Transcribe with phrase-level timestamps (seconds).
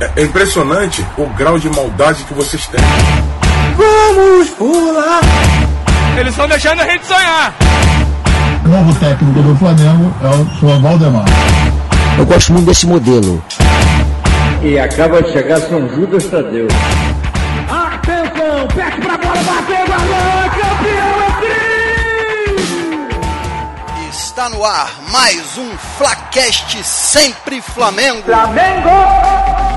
[0.00, 2.80] é, é impressionante o grau de maldade que vocês têm.
[3.76, 5.20] Vamos pular!
[6.16, 7.54] Eles estão deixando a gente sonhar!
[8.64, 11.24] O novo técnico do Flamengo é o senhor Valdemar.
[12.16, 13.42] Eu gosto muito desse modelo.
[14.62, 16.68] E acaba de chegar São Judas Tadeu.
[17.68, 21.14] Atenção, perde pra bola, bateu, gol, campeão
[24.00, 28.22] é Está no ar mais um Flacast Sempre Flamengo.
[28.22, 29.73] Flamengo!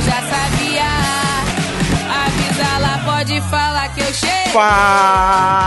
[0.00, 0.88] Eu já sabia.
[2.24, 4.52] Avisa lá, pode falar que eu cheguei.
[4.52, 5.60] Fala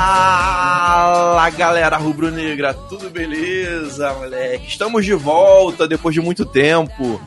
[1.52, 4.68] galera rubro-negra, tudo beleza, moleque?
[4.68, 7.22] Estamos de volta depois de muito tempo.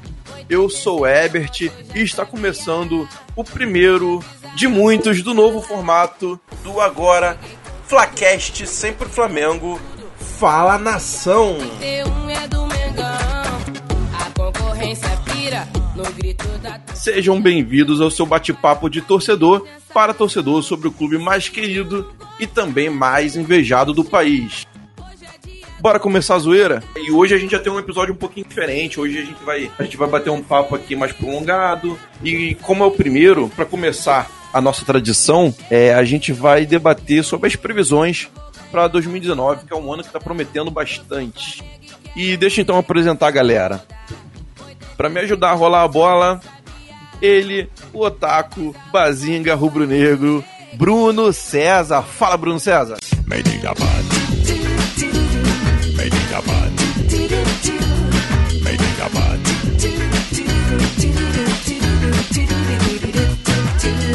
[0.48, 4.22] Eu sou o Ebert e está começando o primeiro
[4.54, 7.36] de muitos do novo formato do agora
[7.86, 9.80] Flacast Sempre Flamengo
[10.38, 11.58] Fala Nação.
[11.80, 13.60] T1 é do Mengão,
[14.20, 15.66] a concorrência pira
[16.94, 22.46] Sejam bem-vindos ao seu bate-papo de torcedor para torcedor sobre o clube mais querido e
[22.46, 24.66] também mais invejado do país.
[25.80, 26.82] Bora começar a zoeira?
[26.96, 28.98] E hoje a gente já tem um episódio um pouquinho diferente.
[28.98, 31.98] Hoje a gente vai, a gente vai bater um papo aqui mais prolongado.
[32.22, 37.22] E como é o primeiro, para começar a nossa tradição, é, a gente vai debater
[37.22, 38.28] sobre as previsões
[38.70, 41.62] para 2019, que é um ano que está prometendo bastante.
[42.16, 43.84] E deixa então apresentar a galera.
[44.96, 46.40] Para me ajudar a rolar a bola,
[47.20, 50.42] ele, o Otaku, Bazinga, Rubro Negro,
[50.74, 52.02] Bruno César.
[52.02, 52.96] Fala, Bruno César.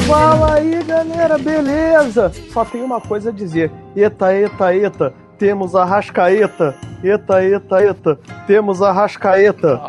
[0.08, 2.32] Fala aí, galera, beleza?
[2.52, 3.72] Só tem uma coisa a dizer.
[3.96, 6.76] Eita, eita, eita, temos a Rascaeta.
[7.04, 9.80] Eita, eita, eita, temos a Rascaeta.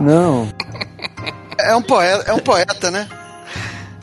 [0.00, 0.48] Não.
[1.58, 3.08] É um poeta, é um poeta né?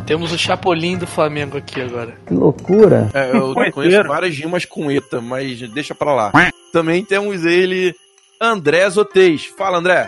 [0.06, 2.16] Temos o Chapolin do Flamengo aqui agora.
[2.26, 3.12] Que loucura.
[3.14, 6.32] É, eu conheço várias rimas com ETA, mas deixa pra lá.
[6.74, 7.96] Também temos ele,
[8.42, 9.46] André Zotez.
[9.58, 10.08] Fala, André.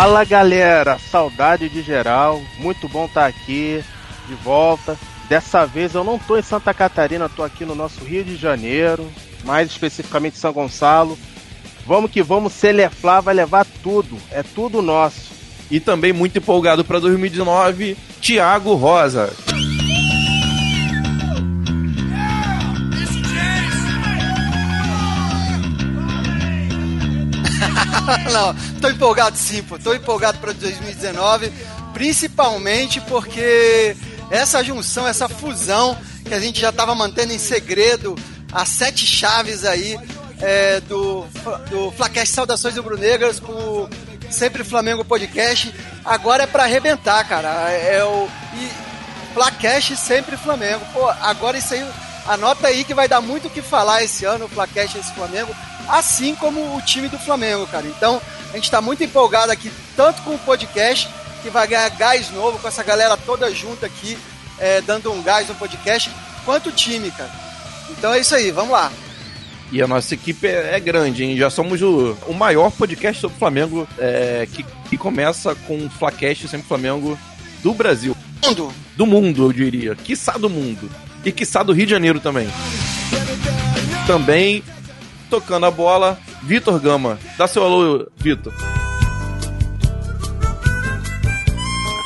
[0.00, 3.84] Fala galera, saudade de geral, muito bom estar aqui,
[4.26, 4.98] de volta.
[5.28, 9.06] Dessa vez eu não tô em Santa Catarina, tô aqui no nosso Rio de Janeiro,
[9.44, 11.18] mais especificamente São Gonçalo.
[11.86, 15.32] Vamos que vamos, Celeflá vai levar tudo, é tudo nosso.
[15.70, 19.30] E também muito empolgado pra 2019, Thiago Rosa.
[28.32, 29.78] Não, tô empolgado sim, pô.
[29.78, 31.52] Tô empolgado para 2019,
[31.92, 33.96] principalmente porque
[34.30, 38.16] essa junção, essa fusão que a gente já tava mantendo em segredo,
[38.52, 39.98] as sete chaves aí
[40.40, 41.24] é, do,
[41.70, 43.88] do Flacast Saudações Rubro-Negras com o
[44.30, 47.48] Sempre Flamengo Podcast, agora é para arrebentar, cara.
[47.70, 48.28] É o
[49.90, 50.84] e Sempre Flamengo.
[50.92, 51.86] Pô, agora isso aí,
[52.26, 55.54] anota aí que vai dar muito o que falar esse ano, o Flacast esse Flamengo
[55.90, 57.86] assim como o time do Flamengo, cara.
[57.86, 58.20] Então,
[58.50, 61.08] a gente está muito empolgado aqui, tanto com o podcast,
[61.42, 64.16] que vai ganhar gás novo, com essa galera toda junta aqui,
[64.58, 66.10] é, dando um gás no podcast,
[66.44, 67.30] quanto o time, cara.
[67.90, 68.92] Então é isso aí, vamos lá.
[69.72, 71.36] E a nossa equipe é, é grande, hein?
[71.36, 75.90] Já somos o, o maior podcast sobre o Flamengo é, que, que começa com o
[75.90, 77.18] Flacast sempre Flamengo
[77.62, 78.16] do Brasil.
[78.44, 78.72] Mundo.
[78.96, 79.94] Do mundo, eu diria.
[79.94, 80.90] Quiçá do mundo.
[81.24, 82.48] E quiçá do Rio de Janeiro também.
[84.06, 84.64] Também
[85.30, 87.18] tocando a bola, Vitor Gama.
[87.38, 88.52] Dá seu alô, Vitor.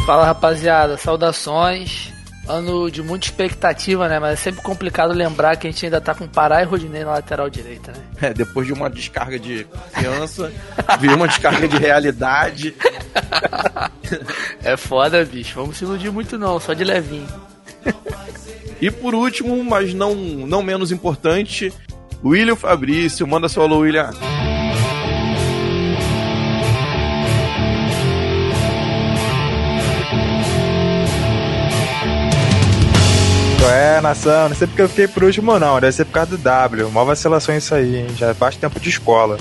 [0.07, 2.13] Fala rapaziada, saudações.
[2.47, 4.19] Ano de muita expectativa, né?
[4.19, 7.13] Mas é sempre complicado lembrar que a gente ainda tá com Pará e Rodinei na
[7.13, 8.29] lateral direita, né?
[8.29, 10.53] É, depois de uma descarga de criança,
[11.01, 12.75] veio uma descarga de realidade.
[14.63, 15.55] é foda, bicho.
[15.55, 17.27] Vamos se iludir muito não, só de levinho.
[18.79, 21.73] e por último, mas não, não menos importante,
[22.25, 24.11] William Fabrício, manda seu alô, William.
[33.71, 35.81] É, nação, não sei porque eu fiquei por último, não.
[35.81, 36.91] Deve ser por causa do W.
[36.91, 38.07] Mó vacilação isso aí, hein?
[38.17, 39.37] Já faz tempo de escola.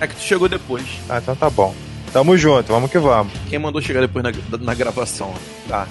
[0.00, 0.84] É que tu chegou depois.
[1.08, 1.74] Ah, então tá bom.
[2.12, 3.32] Tamo junto, vamos que vamos.
[3.48, 5.32] Quem mandou chegar depois na, na gravação?
[5.68, 5.86] Tá.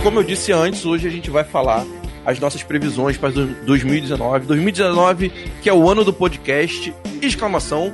[0.02, 1.86] Como eu disse antes, hoje a gente vai falar
[2.24, 4.46] as nossas previsões para 2019.
[4.46, 5.30] 2019,
[5.62, 6.92] que é o ano do podcast,
[7.22, 7.92] exclamação,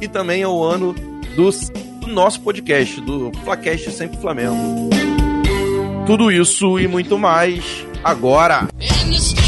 [0.00, 0.94] e também é o ano
[1.36, 1.50] do,
[2.00, 4.88] do nosso podcast, do Flacast Sempre Flamengo.
[6.06, 8.68] Tudo isso e muito mais agora.
[9.04, 9.43] understand.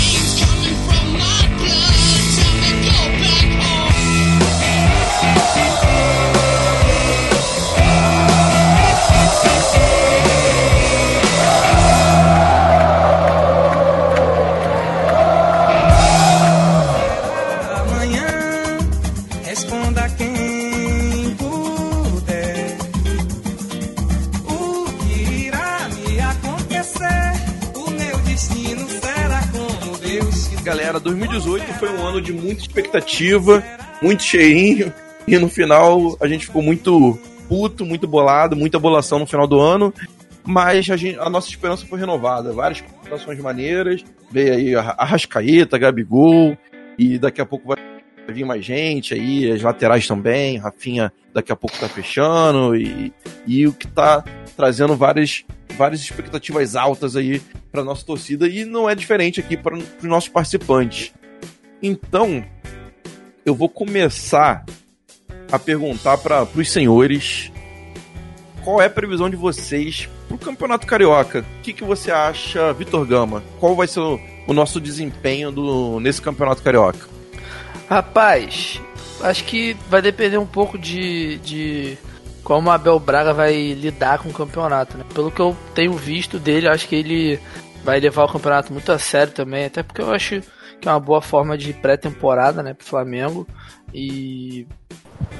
[32.16, 33.62] Ano de muita expectativa,
[34.02, 34.92] muito cheinho,
[35.26, 37.18] e no final a gente ficou muito
[37.48, 39.92] puto, muito bolado, muita bolação no final do ano.
[40.44, 42.52] Mas a, gente- a nossa esperança foi renovada.
[42.52, 44.04] Várias contratações maneiras.
[44.30, 46.56] Veio aí a Arrascaeta, Gabigol.
[46.96, 47.76] E daqui a pouco vai
[48.28, 49.50] vir mais gente aí.
[49.50, 50.56] As laterais também.
[50.58, 52.76] Rafinha daqui a pouco tá fechando.
[52.76, 53.12] E,
[53.44, 54.22] e o que tá
[54.56, 55.44] trazendo várias,
[55.76, 57.42] várias expectativas altas aí
[57.72, 58.46] pra nossa torcida.
[58.46, 61.12] E não é diferente aqui para os nossos participantes.
[61.82, 62.44] Então,
[63.44, 64.64] eu vou começar
[65.50, 67.52] a perguntar para os senhores
[68.64, 71.44] qual é a previsão de vocês pro Campeonato Carioca.
[71.58, 73.42] O que, que você acha, Vitor Gama?
[73.60, 77.08] Qual vai ser o, o nosso desempenho do, nesse Campeonato Carioca?
[77.88, 78.80] Rapaz,
[79.20, 81.98] acho que vai depender um pouco de, de
[82.42, 85.04] como a Abel Braga vai lidar com o campeonato, né?
[85.14, 87.38] Pelo que eu tenho visto dele, acho que ele
[87.84, 90.42] vai levar o campeonato muito a sério também, até porque eu acho
[90.80, 93.46] que é uma boa forma de pré-temporada, né, pro Flamengo.
[93.94, 94.66] E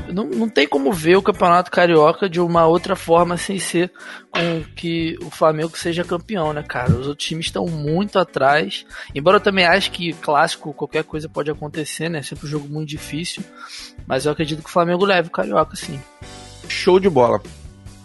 [0.08, 3.90] não, não tem como ver o campeonato carioca de uma outra forma sem ser
[4.30, 6.92] com que o Flamengo seja campeão, né, cara?
[6.92, 8.86] Os outros times estão muito atrás.
[9.14, 12.22] Embora eu também ache que clássico, qualquer coisa pode acontecer, né?
[12.22, 13.42] Sempre um jogo muito difícil.
[14.06, 16.00] Mas eu acredito que o Flamengo leve o carioca, sim.
[16.68, 17.40] Show de bola.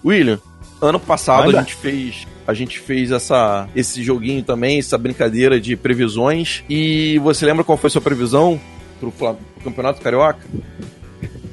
[0.03, 0.39] William,
[0.81, 1.59] ano passado Manda.
[1.59, 6.63] a gente fez a gente fez essa esse joguinho também, essa brincadeira de previsões.
[6.69, 8.59] E você lembra qual foi a sua previsão
[8.99, 10.39] pro, pro Campeonato Carioca?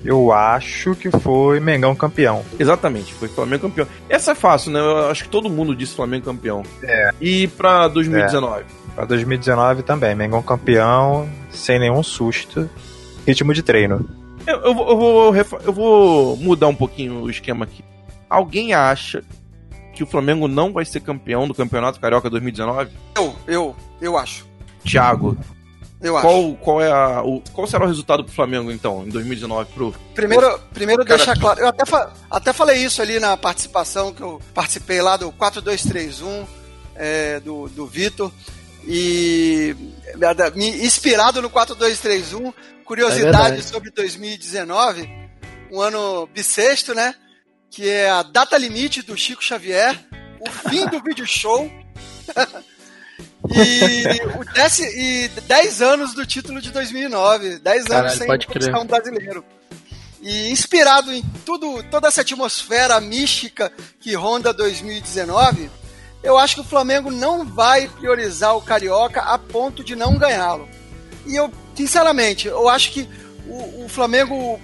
[0.05, 2.43] Eu acho que foi Mengão campeão.
[2.59, 3.87] Exatamente, foi Flamengo campeão.
[4.09, 4.81] Essa é fácil, né?
[4.81, 6.63] Eu acho que todo mundo disse Flamengo campeão.
[6.83, 7.11] É.
[7.21, 8.65] E pra 2019?
[8.95, 12.69] Pra 2019 também, Mengão campeão, sem nenhum susto.
[13.27, 14.09] Ritmo de treino.
[14.47, 17.85] Eu, eu vou- eu vou, eu vou mudar um pouquinho o esquema aqui.
[18.29, 19.23] Alguém acha
[19.95, 22.91] que o Flamengo não vai ser campeão do Campeonato Carioca 2019?
[23.17, 24.47] Eu, eu, eu acho.
[24.85, 25.37] Thiago,
[26.01, 26.27] Eu acho.
[26.27, 29.73] qual, qual, é a, o, qual será o resultado pro Flamengo, então, em 2019?
[29.73, 29.95] Pro...
[30.15, 34.23] Primeiro, primeiro Cara, deixar claro, eu até, fa- até falei isso ali na participação que
[34.23, 36.47] eu participei lá do 4231
[36.95, 38.31] é, do, do Vitor.
[38.87, 39.75] E
[40.07, 42.53] é, me inspirado no 4231, É
[42.85, 43.63] curiosidade verdade.
[43.65, 45.11] sobre 2019,
[45.73, 47.15] um ano bissexto, né?
[47.71, 49.99] Que é a data limite do Chico Xavier,
[50.41, 51.71] o fim do vídeo show.
[53.51, 54.05] e,
[54.39, 57.59] o dez, e 10 anos do título de 2009.
[57.59, 59.45] 10 anos Caralho, sem conquistar um brasileiro.
[60.21, 65.71] E inspirado em tudo, toda essa atmosfera mística que ronda 2019,
[66.25, 70.69] eu acho que o Flamengo não vai priorizar o Carioca a ponto de não ganhá-lo.
[71.25, 73.09] E eu, sinceramente, eu acho que
[73.47, 74.61] o, o Flamengo,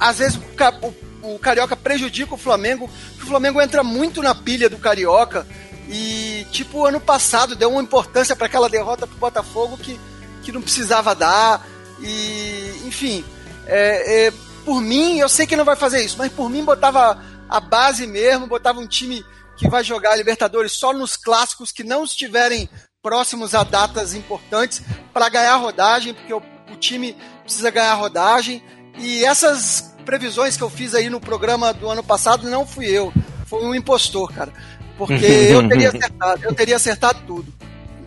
[0.00, 4.68] às vezes, o- o Carioca prejudica o Flamengo, porque o Flamengo entra muito na pilha
[4.68, 5.46] do Carioca
[5.88, 9.98] e, tipo, ano passado deu uma importância para aquela derrota pro Botafogo que,
[10.42, 11.66] que não precisava dar.
[12.00, 13.24] E, enfim,
[13.66, 14.32] é, é,
[14.64, 18.06] por mim, eu sei que não vai fazer isso, mas por mim botava a base
[18.06, 19.24] mesmo, botava um time
[19.56, 22.68] que vai jogar a Libertadores só nos clássicos que não estiverem
[23.02, 24.82] próximos a datas importantes
[25.12, 28.62] para ganhar rodagem, porque o, o time precisa ganhar rodagem.
[28.98, 33.12] E essas previsões que eu fiz aí no programa do ano passado não fui eu,
[33.44, 34.50] foi um impostor, cara.
[34.96, 37.52] Porque eu teria acertado, eu teria acertado tudo.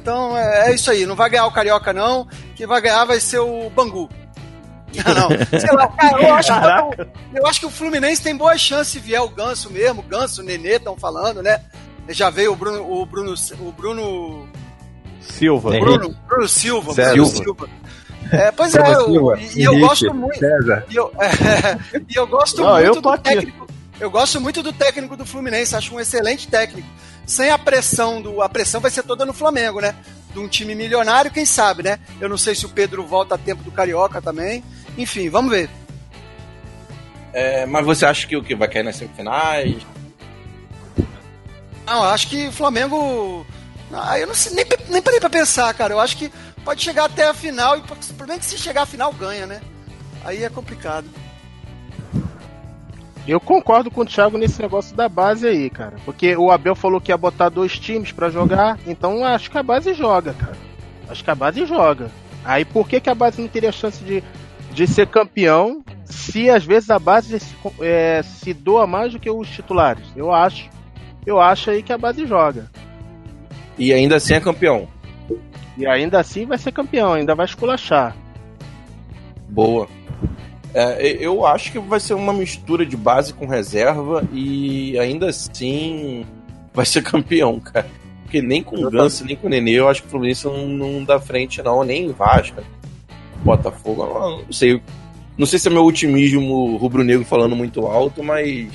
[0.01, 3.20] Então é, é isso aí, não vai ganhar o Carioca não, quem vai ganhar vai
[3.20, 4.10] ser o Bangu.
[4.96, 5.60] Não, não.
[5.60, 9.00] Sei lá, cara, eu acho, que, eu acho que o Fluminense tem boa chance se
[9.00, 11.62] vier o Ganso mesmo, Ganso, Nenê estão falando, né?
[12.10, 14.50] Já veio o Bruno, o Bruno, o Bruno,
[15.22, 15.70] Silva.
[15.70, 17.70] Bruno, Bruno Silva, Bruno Silva.
[18.32, 20.40] É, pois é, eu, e, e eu gosto muito.
[20.40, 20.86] César.
[20.90, 21.12] E eu,
[22.10, 23.24] e eu gosto Não, muito eu do aqui.
[23.24, 23.68] técnico.
[24.00, 26.88] Eu gosto muito do técnico do Fluminense, acho um excelente técnico.
[27.26, 28.42] Sem a pressão do.
[28.42, 29.96] A pressão vai ser toda no Flamengo, né?
[30.34, 32.00] De um time milionário, quem sabe, né?
[32.20, 34.64] Eu não sei se o Pedro volta a tempo do Carioca também.
[34.98, 35.70] Enfim, vamos ver.
[37.34, 39.86] É, mas você acha que o que vai cair nas semifinais?
[41.86, 43.46] Não, eu acho que o Flamengo.
[43.94, 45.94] Ah, eu não sei, nem, nem parei pra pensar, cara.
[45.94, 46.32] Eu acho que
[46.63, 49.46] pode chegar até a final e o problema é que se chegar à final ganha,
[49.46, 49.62] né?
[50.24, 51.08] Aí é complicado.
[53.27, 55.96] Eu concordo com o Thiago nesse negócio da base aí, cara.
[56.03, 59.63] Porque o Abel falou que ia botar dois times pra jogar, então acho que a
[59.63, 60.58] base joga, cara.
[61.08, 62.10] Acho que a base joga.
[62.44, 64.24] Aí por que, que a base não teria chance de,
[64.72, 69.30] de ser campeão se às vezes a base se, é, se doa mais do que
[69.30, 70.06] os titulares?
[70.15, 70.70] Eu acho.
[71.25, 72.70] Eu acho aí que a base joga.
[73.77, 74.88] E ainda assim é campeão.
[75.82, 78.16] E ainda assim vai ser campeão, ainda vai esculachar.
[79.50, 79.88] Boa.
[80.74, 86.26] É, eu acho que vai ser uma mistura de base com reserva e ainda assim
[86.74, 87.88] vai ser campeão, cara.
[88.24, 90.68] Porque nem com o Ganso, nem com o Nenê, eu acho que o Fluminense não,
[90.68, 91.84] não dá frente, não.
[91.84, 92.62] Nem Vasco,
[93.44, 94.06] Botafogo,
[94.46, 94.82] não sei.
[95.38, 98.70] Não sei se é meu otimismo rubro-negro falando muito alto, mas.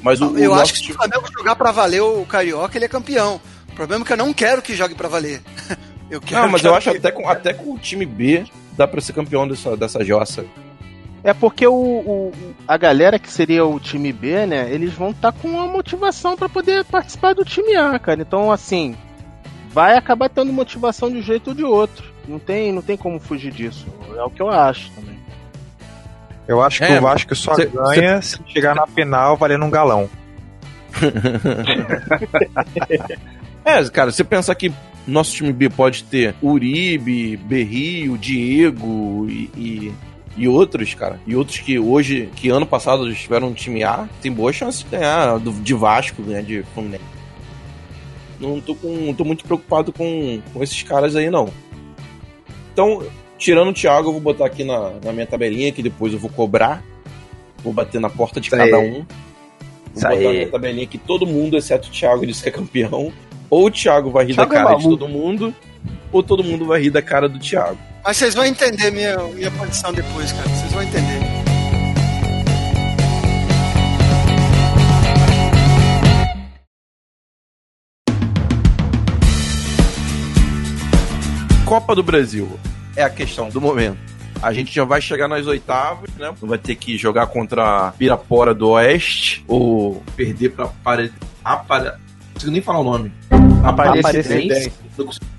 [0.00, 2.84] Mas o, eu o acho que se o Flamengo jogar pra valer o Carioca, ele
[2.84, 3.40] é campeão.
[3.68, 5.42] O problema é que eu não quero que jogue pra valer.
[6.10, 8.44] Eu quero Não, mas que eu acho até com, até com o time B
[8.76, 10.44] dá pra ser campeão dessa, dessa jossa.
[11.24, 12.32] É porque o, o-
[12.66, 14.68] a galera que seria o time B, né?
[14.72, 18.22] Eles vão estar com uma motivação pra poder participar do time A, cara.
[18.22, 18.96] Então, assim,
[19.70, 22.04] vai acabar tendo motivação de um jeito ou de outro.
[22.26, 23.86] Não tem, não tem como fugir disso.
[24.16, 25.18] É o que eu acho também.
[26.46, 29.70] Eu acho que É, o Vasco só cê- ganha se chegar na final valendo um
[29.70, 30.08] galão.
[33.64, 34.72] É, cara, você pensar que
[35.10, 39.92] nosso time B pode ter Uribe, Berrio, Diego e, e,
[40.36, 41.20] e outros, cara.
[41.26, 44.90] E outros que hoje, que ano passado estiveram no time A, tem boa chance de
[44.90, 47.04] ganhar do- de Vasco, ganhar de Fluminense.
[48.40, 51.48] Não tô, com, não tô muito preocupado com, com esses caras aí, não.
[52.72, 53.02] Então,
[53.36, 56.30] tirando o Thiago, eu vou botar aqui na, na minha tabelinha, que depois eu vou
[56.30, 56.82] cobrar.
[57.64, 58.88] Vou bater na porta de Isso cada aí.
[58.90, 58.92] um.
[58.92, 59.06] Vou
[59.96, 60.36] Isso botar na aí.
[60.36, 63.12] minha tabelinha que todo mundo, exceto o Thiago, disse que é campeão.
[63.50, 64.98] Ou o Thiago vai rir Thiago da é cara de maluco.
[64.98, 65.54] todo mundo,
[66.12, 67.78] ou todo mundo vai rir da cara do Thiago.
[68.04, 70.48] Mas vocês vão entender minha, minha posição depois, cara.
[70.48, 71.18] Vocês vão entender.
[81.64, 82.58] Copa do Brasil
[82.96, 83.98] é a questão do momento.
[84.40, 86.32] A gente já vai chegar nas oitavas, né?
[86.40, 90.70] Vai ter que jogar contra a Pirapora do Oeste ou perder pra
[91.44, 91.92] Apare...
[92.38, 93.12] Consigo nem falar o nome.
[93.64, 94.72] Aparecidense.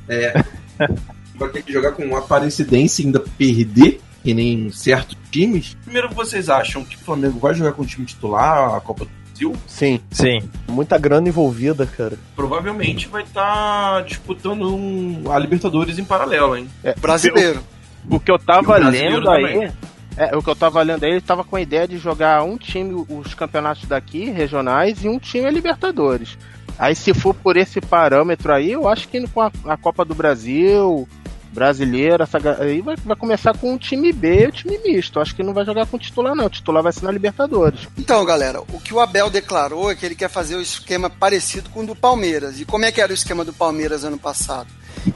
[0.10, 0.34] É.
[1.36, 5.78] Vai ter que jogar com o Aparecidense e ainda perder, que nem certos times.
[5.86, 9.12] Primeiro, vocês acham que o Flamengo vai jogar com o time titular a Copa do
[9.30, 9.54] Brasil?
[9.66, 10.42] Sim, Sim.
[10.68, 12.18] muita grana envolvida, cara.
[12.36, 16.68] Provavelmente vai estar disputando um- a Libertadores em paralelo, hein?
[16.84, 17.62] É, Brasileiro.
[18.10, 19.44] O que eu tava o lendo aí.
[19.54, 19.72] também.
[20.18, 22.58] É, o que eu tava lendo aí, ele tava com a ideia de jogar um
[22.58, 26.38] time, os campeonatos daqui, regionais, e um time a Libertadores.
[26.80, 30.16] Aí se for por esse parâmetro aí, eu acho que com a, a Copa do
[30.16, 31.06] Brasil,
[31.52, 35.20] brasileira, essa, aí vai, vai começar com o time B e o time misto.
[35.20, 36.46] Acho que não vai jogar com o titular, não.
[36.46, 37.82] O titular vai ser na Libertadores.
[37.98, 41.70] Então, galera, o que o Abel declarou é que ele quer fazer o esquema parecido
[41.70, 42.60] com o do Palmeiras.
[42.62, 44.70] E como é que era o esquema do Palmeiras ano passado?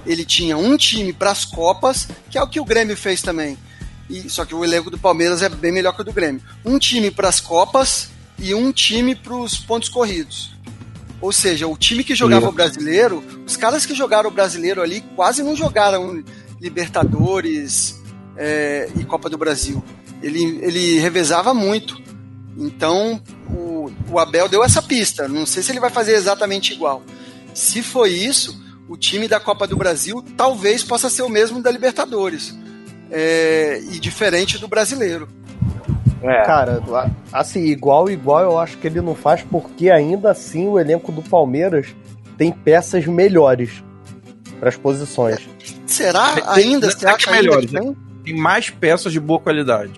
[0.06, 3.58] Ele tinha um time para as Copas, que é o que o Grêmio fez também.
[4.10, 6.42] E, só que o elenco do Palmeiras é bem melhor que o do Grêmio.
[6.66, 10.53] Um time para as Copas e um time para os pontos corridos.
[11.24, 15.00] Ou seja, o time que jogava o brasileiro, os caras que jogaram o brasileiro ali
[15.16, 16.22] quase não jogaram
[16.60, 17.98] Libertadores
[18.36, 19.82] é, e Copa do Brasil.
[20.22, 21.98] Ele, ele revezava muito.
[22.58, 25.26] Então, o, o Abel deu essa pista.
[25.26, 27.02] Não sei se ele vai fazer exatamente igual.
[27.54, 31.72] Se foi isso, o time da Copa do Brasil talvez possa ser o mesmo da
[31.72, 32.54] Libertadores.
[33.10, 35.30] É, e diferente do brasileiro.
[36.24, 36.44] É.
[36.46, 36.82] Cara,
[37.32, 41.22] assim, igual, igual eu acho que ele não faz, porque ainda assim o elenco do
[41.22, 41.88] Palmeiras
[42.38, 43.84] tem peças melhores
[44.60, 45.38] para as posições.
[45.86, 46.88] Será Tem- ainda?
[46.96, 47.98] tem- é acha que ainda melhores, que tem?
[48.24, 49.92] Tem mais peças de boa qualidade.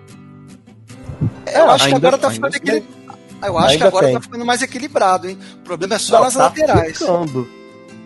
[1.53, 2.96] Eu acho que ainda- agora tá ficando equilibrado.
[3.44, 4.15] Eu acho que Ainda agora tem.
[4.15, 5.38] tá ficando mais equilibrado, hein?
[5.58, 6.98] O problema é só nas tá laterais.
[6.98, 7.48] ficando.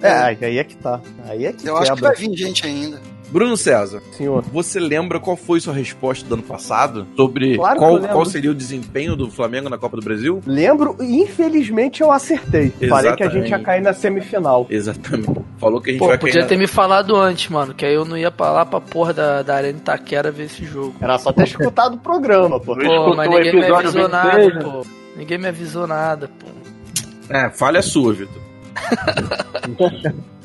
[0.02, 0.12] É,
[0.46, 1.00] aí é que tá.
[1.28, 3.00] Aí é que Eu acho que quebra, vai vir gente ainda.
[3.32, 4.44] Bruno César, senhor.
[4.52, 8.56] você lembra qual foi sua resposta do ano passado sobre Claro qual, qual seria o
[8.56, 10.42] desempenho do Flamengo na Copa do Brasil?
[10.48, 12.72] Lembro, e infelizmente eu acertei.
[12.90, 13.66] Falei que a gente ia Exatamente.
[13.66, 14.66] cair na semifinal.
[14.70, 15.40] Exatamente.
[15.60, 17.86] Falou que a gente Pô, vai podia cair ter na- me falado antes, mano, que
[17.86, 20.96] aí eu não ia pra lá pra porra da, da Arena Itaquera ver esse jogo.
[21.00, 22.76] Era só ter escutado o programa, pô.
[22.76, 24.86] Pô, mas ninguém me avisou nada, pô.
[25.16, 26.48] Ninguém me avisou nada, pô.
[27.30, 28.42] É, falha sua, Vitor.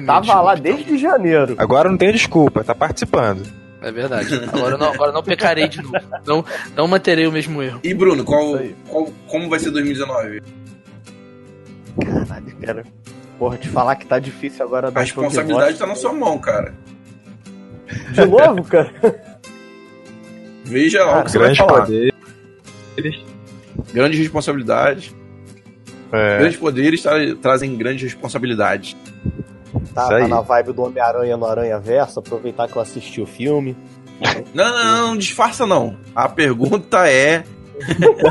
[0.00, 0.62] Tava lá então.
[0.76, 1.54] desde janeiro.
[1.58, 3.42] Agora não tem desculpa, tá participando.
[3.82, 4.28] É verdade.
[4.52, 5.96] Agora não, agora não pecarei de novo.
[6.24, 6.44] Não,
[6.76, 7.80] não manterei o mesmo erro.
[7.82, 8.56] E Bruno, qual,
[8.88, 10.40] qual- como vai ser 2019?
[12.00, 12.84] Caralho, cara.
[13.38, 16.72] Porra, te falar que tá difícil agora A responsabilidade tá na sua mão, cara.
[18.12, 18.92] De novo, cara?
[20.64, 21.80] Veja lá o que você vai Grande falar.
[21.82, 22.14] poder.
[23.92, 25.14] Grandes responsabilidades.
[26.12, 26.38] É.
[26.38, 28.96] Grandes poderes tra- trazem grandes responsabilidades.
[29.94, 33.76] Tá, tá na vibe do Homem-Aranha no Aranha Verso, aproveitar que eu assisti o filme.
[34.54, 35.96] Não, não, não, não disfarça não.
[36.14, 37.44] A pergunta é.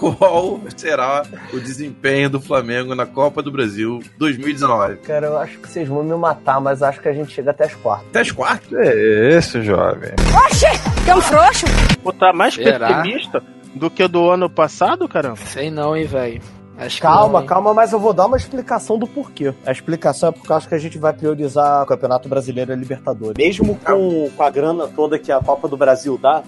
[0.00, 1.22] Qual será
[1.52, 4.96] o desempenho do Flamengo na Copa do Brasil 2019?
[4.98, 7.66] Cara, eu acho que vocês vão me matar, mas acho que a gente chega até
[7.66, 8.08] as quartas.
[8.08, 8.72] Até as quartas?
[8.72, 10.12] É isso, jovem.
[10.46, 10.64] Oxi,
[11.04, 11.66] que é um frouxo?
[12.02, 13.02] Pô, tá mais Será?
[13.02, 13.42] pessimista
[13.74, 15.36] do que do ano passado, caramba?
[15.36, 16.40] Sei não, hein, velho.
[16.80, 17.46] Acho que Calma, hein.
[17.46, 19.52] calma, mas eu vou dar uma explicação do porquê.
[19.66, 22.74] A explicação é porque eu acho que a gente vai priorizar o Campeonato Brasileiro e
[22.74, 23.34] a Libertadores.
[23.36, 26.42] Mesmo com, com a grana toda que a Copa do Brasil dá,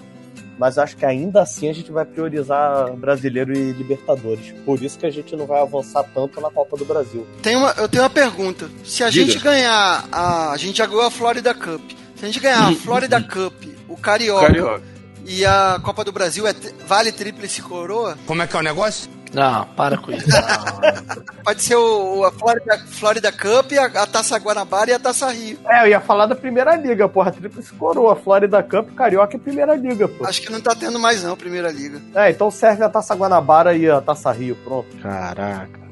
[0.57, 4.53] mas acho que ainda assim a gente vai priorizar Brasileiro e Libertadores.
[4.65, 7.27] Por isso que a gente não vai avançar tanto na Copa do Brasil.
[7.41, 8.69] Tem uma, eu tenho uma pergunta.
[8.83, 9.25] Se a Diga.
[9.31, 10.07] gente ganhar.
[10.11, 11.81] A, a gente já ganhou a Florida Cup.
[12.15, 13.53] Se a gente ganhar a Florida Cup,
[13.89, 14.81] o Carioca, Carioca.
[15.25, 16.55] e a Copa do Brasil, é,
[16.87, 18.17] vale tríplice coroa?
[18.25, 19.09] Como é que é o negócio?
[19.33, 20.27] Não, para com isso.
[21.43, 25.57] Pode ser o, a Florida, Florida Cup, a, a Taça Guanabara e a Taça Rio.
[25.67, 27.31] É, eu ia falar da Primeira Liga, porra.
[27.31, 30.25] Tríplice Coroa, Florida Cup, Carioca e Primeira Liga, pô.
[30.25, 31.99] Acho que não tá tendo mais não, Primeira Liga.
[32.13, 34.95] É, então serve a Taça Guanabara e a Taça Rio, pronto.
[35.01, 35.83] Caraca.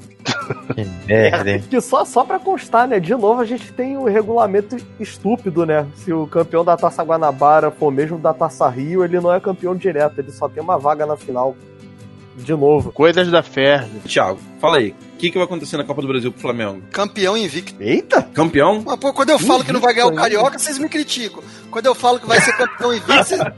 [0.75, 1.63] Que merda, hein?
[1.69, 2.99] Que só, só pra constar, né?
[2.99, 5.87] De novo, a gente tem o regulamento estúpido, né?
[5.95, 9.75] Se o campeão da Taça Guanabara for mesmo da Taça Rio, ele não é campeão
[9.75, 11.55] direto, ele só tem uma vaga na final.
[12.35, 12.91] De novo.
[12.91, 13.89] Coisas da Ferg.
[14.07, 14.95] Thiago, fala aí.
[15.13, 16.81] O que, que vai acontecer na Copa do Brasil pro Flamengo?
[16.91, 17.75] Campeão invicto.
[17.81, 18.23] Eita!
[18.23, 18.81] Campeão?
[18.85, 20.35] Mas, pô, quando eu falo que não vai ganhar o Invicto ainda.
[20.37, 21.43] Carioca, vocês me criticam.
[21.69, 23.41] Quando eu falo que vai ser campeão invicto, vocês...
[23.41, 23.51] É.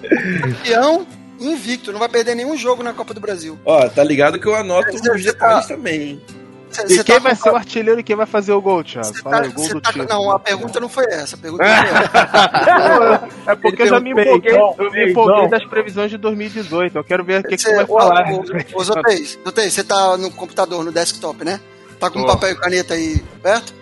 [0.40, 1.06] Campeão
[1.40, 3.58] invicto, não vai perder nenhum jogo na Copa do Brasil.
[3.64, 6.22] Ó, tá ligado que eu anoto os detalhes tá- também, hein?
[6.70, 8.60] Cê- E cê quem tá vai com- ser o artilheiro e quem vai fazer o
[8.62, 9.06] gol, Thiago?
[9.08, 9.92] cê Fala tá- aí, gol do tá-.
[10.08, 11.34] Não, a pergunta não foi essa.
[11.34, 13.28] A pergunta foi essa.
[13.50, 16.96] É porque eu já me empolguei, peidão, eu me empolguei das previsões de 2018.
[16.96, 18.32] Eu quero ver o que, que Cê- você vai falar.
[18.32, 21.60] ô, Ô, Zotei, Zotei, você tá no computador, no desktop, né?
[21.98, 22.26] Tá com Tô.
[22.26, 23.74] papel e caneta aí perto?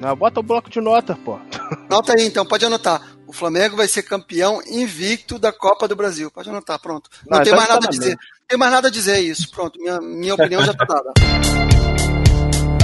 [0.00, 1.38] Não, bota o bloco de nota, pô.
[1.90, 3.02] Anota aí então, pode anotar.
[3.26, 6.30] O Flamengo vai ser campeão invicto da Copa do Brasil.
[6.30, 7.10] Pode anotar, pronto.
[7.28, 8.10] Não, Não, tem então mais nada a dizer.
[8.12, 8.18] Não
[8.48, 9.50] tem mais nada a dizer isso.
[9.50, 11.12] Pronto, minha, minha opinião já tá dada.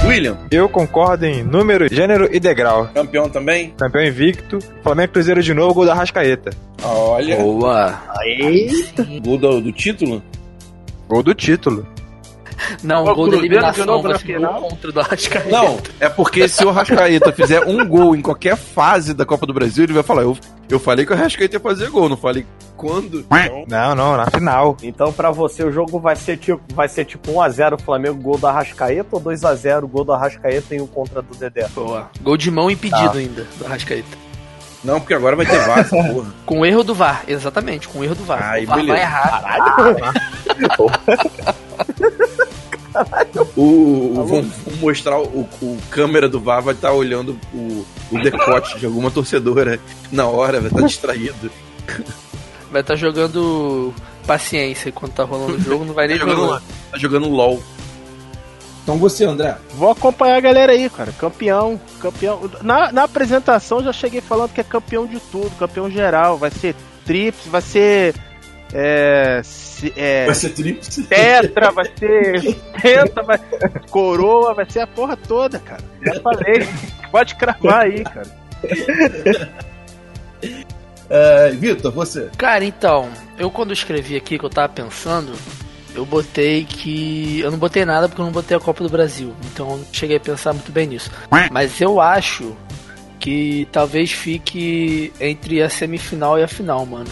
[0.05, 2.87] William, Eu concordo em número, gênero e degrau.
[2.93, 3.73] campeão também?
[3.77, 6.51] Campeão invicto, Flamengo Cruzeiro de novo, gol da Rascaeta.
[6.83, 7.99] Olha, Boa.
[9.23, 10.21] gol do, do título?
[11.07, 11.85] Gol do título.
[12.83, 15.49] Não, Ô, gol da eliminação novo vai na ser gol contra o do Arrascaeta.
[15.49, 19.53] Não, é porque se o Arrascaeta fizer um gol em qualquer fase da Copa do
[19.53, 20.37] Brasil, ele vai falar: eu,
[20.69, 23.25] eu falei que o Arrascaeta ia fazer gol, não falei quando.
[23.67, 24.77] Não, não, na final.
[24.83, 28.49] Então, pra você, o jogo vai ser tipo, vai ser tipo 1x0 Flamengo, gol da
[28.49, 31.67] Arrascaeta, ou 2x0, gol do Arrascaeta e um contra do Dedé?
[31.73, 32.09] Boa.
[32.21, 34.17] Gol de mão impedido ainda, do Arrascaeta.
[34.83, 36.33] não, porque agora vai ter VAR, essa porra.
[36.45, 38.51] Com o erro do VAR, exatamente, com o erro do VAR.
[38.51, 38.93] Aí, o VAR beleza.
[38.93, 40.13] vai errar.
[43.55, 48.21] O, o- vamos, vamos mostrar o, o câmera do VAR vai estar olhando o, o
[48.21, 49.79] decote de alguma torcedora
[50.11, 51.51] na hora, vai estar distraído.
[52.71, 53.93] Vai estar jogando
[54.25, 56.61] paciência enquanto tá rolando o jogo, não vai nem Tá jogando, jogar.
[56.91, 57.61] tá jogando LOL.
[58.83, 59.57] Então você, André.
[59.73, 61.11] Vou acompanhar a galera aí, cara.
[61.13, 62.49] Campeão, campeão.
[62.61, 66.37] Na, na apresentação eu já cheguei falando que é campeão de tudo, campeão geral.
[66.37, 68.13] Vai ser trips, vai ser.
[68.77, 71.03] É, se- é, ser tríplice?
[71.03, 73.39] tetra, vai ser penta, vai,
[73.89, 75.81] coroa, vai ser a porra toda, cara.
[76.03, 76.67] Já falei.
[77.09, 78.27] Pode cravar aí, cara.
[81.09, 82.29] É, Vitor, você.
[82.37, 85.33] Cara, então, eu quando escrevi aqui que eu tava pensando,
[85.93, 87.39] eu botei que.
[87.41, 89.33] Eu não botei nada porque eu não botei a Copa do Brasil.
[89.53, 91.11] Então eu não cheguei a pensar muito bem nisso.
[91.51, 92.55] Mas eu acho
[93.19, 97.09] que talvez fique entre a semifinal e a final, mano.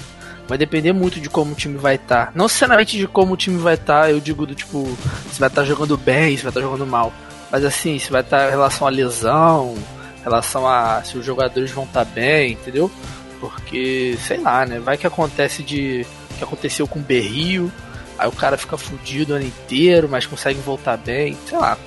[0.47, 2.31] Vai depender muito de como o time vai estar.
[2.35, 4.85] Não necessariamente de como o time vai estar, eu digo do tipo,
[5.31, 7.13] se vai estar jogando bem, se vai estar jogando mal.
[7.51, 9.75] Mas assim, se vai estar em relação à lesão,
[10.19, 12.91] em relação a se os jogadores vão estar bem, entendeu?
[13.39, 14.79] Porque, sei lá, né?
[14.79, 16.05] Vai que acontece de.
[16.37, 17.71] que aconteceu com o Berrio,
[18.17, 21.77] Aí o cara fica fudido o ano inteiro, mas consegue voltar bem, sei lá.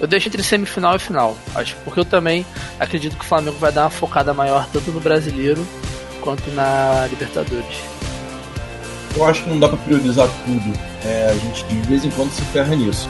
[0.00, 2.44] Eu deixo entre semifinal e final, acho, porque eu também
[2.78, 5.64] acredito que o Flamengo vai dar uma focada maior tanto no brasileiro
[6.20, 7.91] quanto na Libertadores.
[9.14, 10.78] Eu acho que não dá pra priorizar tudo.
[11.04, 13.08] É, a gente de vez em quando se ferra nisso.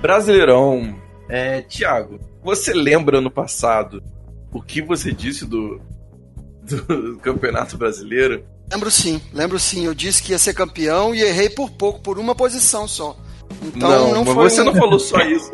[0.00, 0.96] Brasileirão.
[1.28, 4.02] É, Thiago, você lembra no passado
[4.52, 5.80] o que você disse do,
[6.62, 8.44] do Campeonato Brasileiro?
[8.72, 9.84] Lembro sim, lembro sim.
[9.84, 13.16] Eu disse que ia ser campeão e errei por pouco, por uma posição só.
[13.62, 15.50] Então não, não, mas foi você não falou só isso.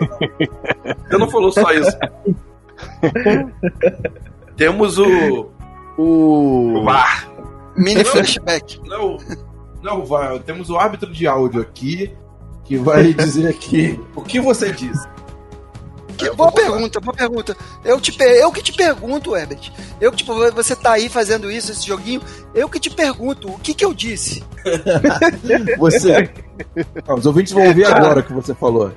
[1.09, 1.97] Você não falou só isso.
[4.57, 5.51] Temos o.
[5.99, 6.83] O.
[6.85, 7.29] VAR.
[7.77, 8.81] Mini Não, flashback.
[8.87, 9.17] Não,
[9.83, 10.39] não, VAR.
[10.41, 12.13] Temos o árbitro de áudio aqui
[12.65, 15.07] que vai dizer aqui o que você disse.
[16.17, 17.55] Que- boa pergunta, boa pergunta.
[17.85, 19.71] Eu, te, eu que te pergunto, Herbert.
[20.01, 22.23] Eu que, tipo, você tá aí fazendo isso, esse joguinho.
[22.55, 24.43] Eu que te pergunto, o que que eu disse?
[25.79, 26.33] Você.
[27.07, 28.93] Ah, os ouvintes vão ouvir agora o que você falou.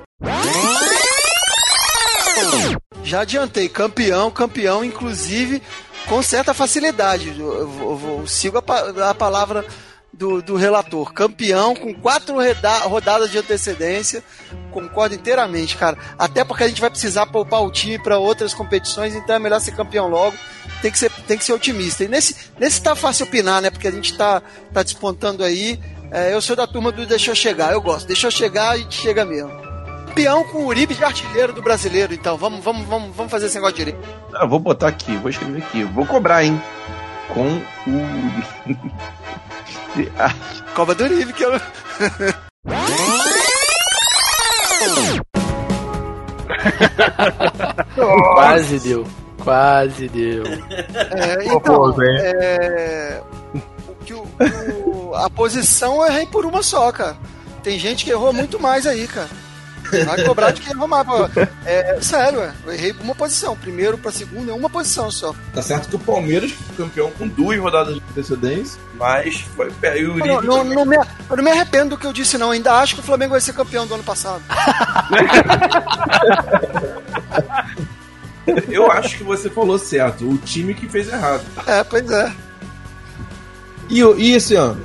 [3.02, 5.62] Já adiantei, campeão, campeão, inclusive
[6.08, 7.34] com certa facilidade.
[7.38, 9.64] Eu, eu eu sigo a, a palavra
[10.12, 11.12] do, do relator.
[11.12, 12.36] Campeão com quatro
[12.84, 14.22] rodadas de antecedência.
[14.70, 15.96] Concordo inteiramente, cara.
[16.18, 19.60] Até porque a gente vai precisar poupar o time para outras competições, então é melhor
[19.60, 20.36] ser campeão logo.
[20.82, 22.04] Tem que ser, tem que ser otimista.
[22.04, 23.70] E nesse, nesse tá fácil opinar, né?
[23.70, 24.42] Porque a gente tá,
[24.72, 25.80] tá despontando aí.
[26.12, 27.72] É, eu sou da turma do Deixa eu chegar.
[27.72, 28.06] Eu gosto.
[28.06, 29.50] Deixa eu chegar e chega mesmo.
[30.08, 32.36] Campeão com o Uribe de artilheiro do brasileiro, então.
[32.36, 33.98] Vamos, vamos, vamos, vamos fazer esse negócio direito.
[34.34, 35.84] Ah, vou botar aqui, vou escrever aqui.
[35.84, 36.60] Vou cobrar, hein?
[37.32, 37.62] Com o.
[40.74, 41.52] Cova do Uribe, que eu.
[48.34, 49.06] Quase deu.
[49.42, 50.44] Quase deu.
[50.44, 52.18] É, então, hein?
[52.22, 53.22] é,
[53.88, 54.79] o que o- o-
[55.14, 57.16] a posição eu errei por uma só, cara.
[57.62, 59.28] Tem gente que errou muito mais aí, cara.
[60.06, 61.06] Vai cobrar de quem errou mais.
[61.64, 62.52] É, sério, é.
[62.64, 63.56] eu errei uma posição.
[63.56, 65.34] Primeiro pra segunda é uma posição só.
[65.52, 70.00] Tá certo que o Palmeiras foi campeão com duas rodadas de antecedência, mas foi pé.
[70.04, 72.50] O Não, não, não me, eu não me arrependo do que eu disse, não.
[72.50, 74.42] Ainda acho que o Flamengo vai ser campeão do ano passado.
[78.68, 80.28] Eu acho que você falou certo.
[80.28, 81.44] O time que fez errado.
[81.66, 82.32] É, pois é.
[83.88, 84.84] E, e esse ano?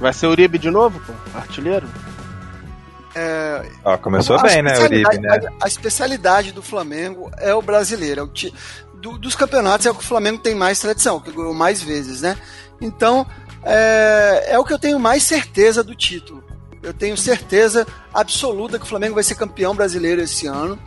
[0.00, 1.12] Vai ser o Uribe de novo, pô?
[1.38, 1.86] Artilheiro?
[3.14, 5.52] É, Ó, começou A bem, né, especialidade- Uribe, né?
[5.60, 8.20] A, a especialidade do Flamengo é o brasileiro.
[8.20, 8.52] É o ti-
[8.94, 12.20] do- dos campeonatos é o que o Flamengo tem mais tradição, que ganhou mais vezes,
[12.20, 12.36] né?
[12.80, 13.26] Então,
[13.62, 16.44] é, é o que eu tenho mais certeza do título.
[16.82, 20.78] Eu tenho certeza absoluta que o Flamengo vai ser campeão brasileiro esse ano.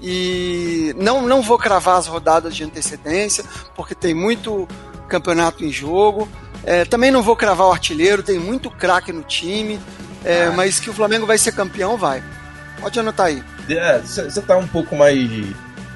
[0.00, 4.66] E não, não vou cravar as rodadas de antecedência, porque tem muito
[5.08, 6.28] campeonato em jogo.
[6.66, 9.78] É, também não vou cravar o artilheiro, tem muito craque no time.
[10.24, 12.22] É, Mas que o Flamengo vai ser campeão, vai.
[12.80, 13.42] Pode anotar aí.
[13.68, 15.28] É, você tá um pouco mais,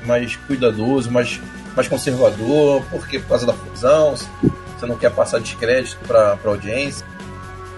[0.04, 1.40] mais cuidadoso, mais,
[1.74, 7.04] mais conservador, porque por causa da fusão, você não quer passar descrédito pra, pra audiência.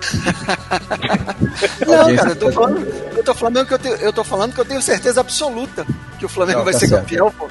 [1.87, 4.55] Não, cara, eu tô tá- falando, eu tô falando que eu, tenho, eu tô falando
[4.55, 5.87] que eu tenho certeza absoluta
[6.19, 7.03] que o Flamengo Não, vai tá ser certo.
[7.03, 7.49] campeão, pô.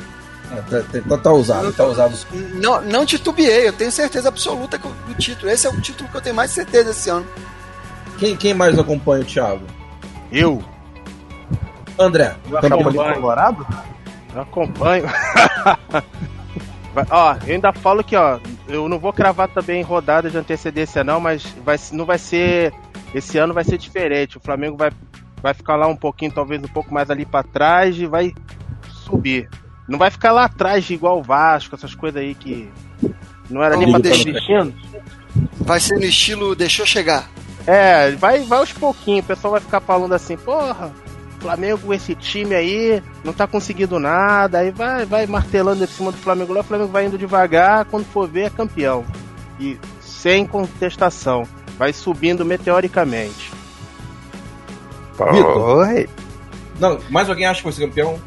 [0.52, 2.16] Ah, Tá, tá, tá usado, tá usado.
[2.56, 5.52] Não, não titubeei, eu tenho certeza absoluta que o- do título.
[5.52, 7.26] Esse é o título que eu tenho mais certeza esse ano.
[8.18, 9.66] Quem, quem mais acompanha o Thiago?
[10.32, 10.64] Eu.
[11.98, 13.16] André, também acompanho.
[13.16, 13.68] Colorado?
[14.36, 15.06] Eu acompanho.
[17.12, 21.20] Ó, eu ainda falo que, ó, eu não vou cravar também rodada de antecedência não,
[21.20, 22.74] mas vai, não vai ser
[23.14, 24.38] esse ano vai ser diferente.
[24.38, 24.92] O Flamengo vai,
[25.42, 28.34] vai ficar lá um pouquinho, talvez um pouco mais ali pra trás e vai
[29.06, 29.48] subir.
[29.90, 32.70] Não vai ficar lá atrás igual o Vasco, essas coisas aí que
[33.50, 34.14] não era nem pra ter.
[35.62, 37.28] Vai ser no estilo deixou chegar.
[37.66, 39.26] É, vai, vai aos pouquinhos.
[39.26, 40.94] O pessoal vai ficar falando assim, porra,
[41.40, 44.60] Flamengo com esse time aí não tá conseguindo nada.
[44.60, 46.62] Aí vai, vai martelando em cima do Flamengo lá.
[46.62, 47.86] O Flamengo vai indo devagar.
[47.86, 49.04] Quando for ver, é campeão.
[49.60, 51.48] E sem contestação.
[51.80, 53.52] Vai subindo meteoricamente.
[55.20, 56.08] Oi.
[56.80, 58.20] Não, mais alguém acha que vai ser campeão?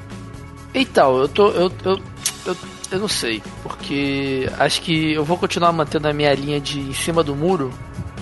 [0.75, 1.49] Então, eu tô.
[1.49, 1.99] Eu, eu,
[2.47, 2.57] eu,
[2.93, 3.43] eu não sei.
[3.63, 7.73] Porque acho que eu vou continuar mantendo a minha linha de em cima do muro.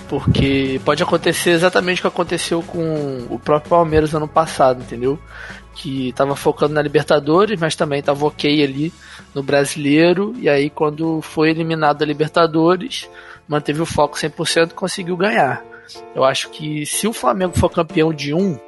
[0.09, 5.17] Porque pode acontecer exatamente o que aconteceu com o próprio Palmeiras ano passado, entendeu?
[5.73, 8.93] Que tava focando na Libertadores, mas também tava ok ali
[9.33, 10.35] no brasileiro.
[10.37, 13.09] E aí, quando foi eliminado da Libertadores,
[13.47, 15.63] manteve o foco 100% e conseguiu ganhar.
[16.15, 18.59] Eu acho que se o Flamengo for campeão de um,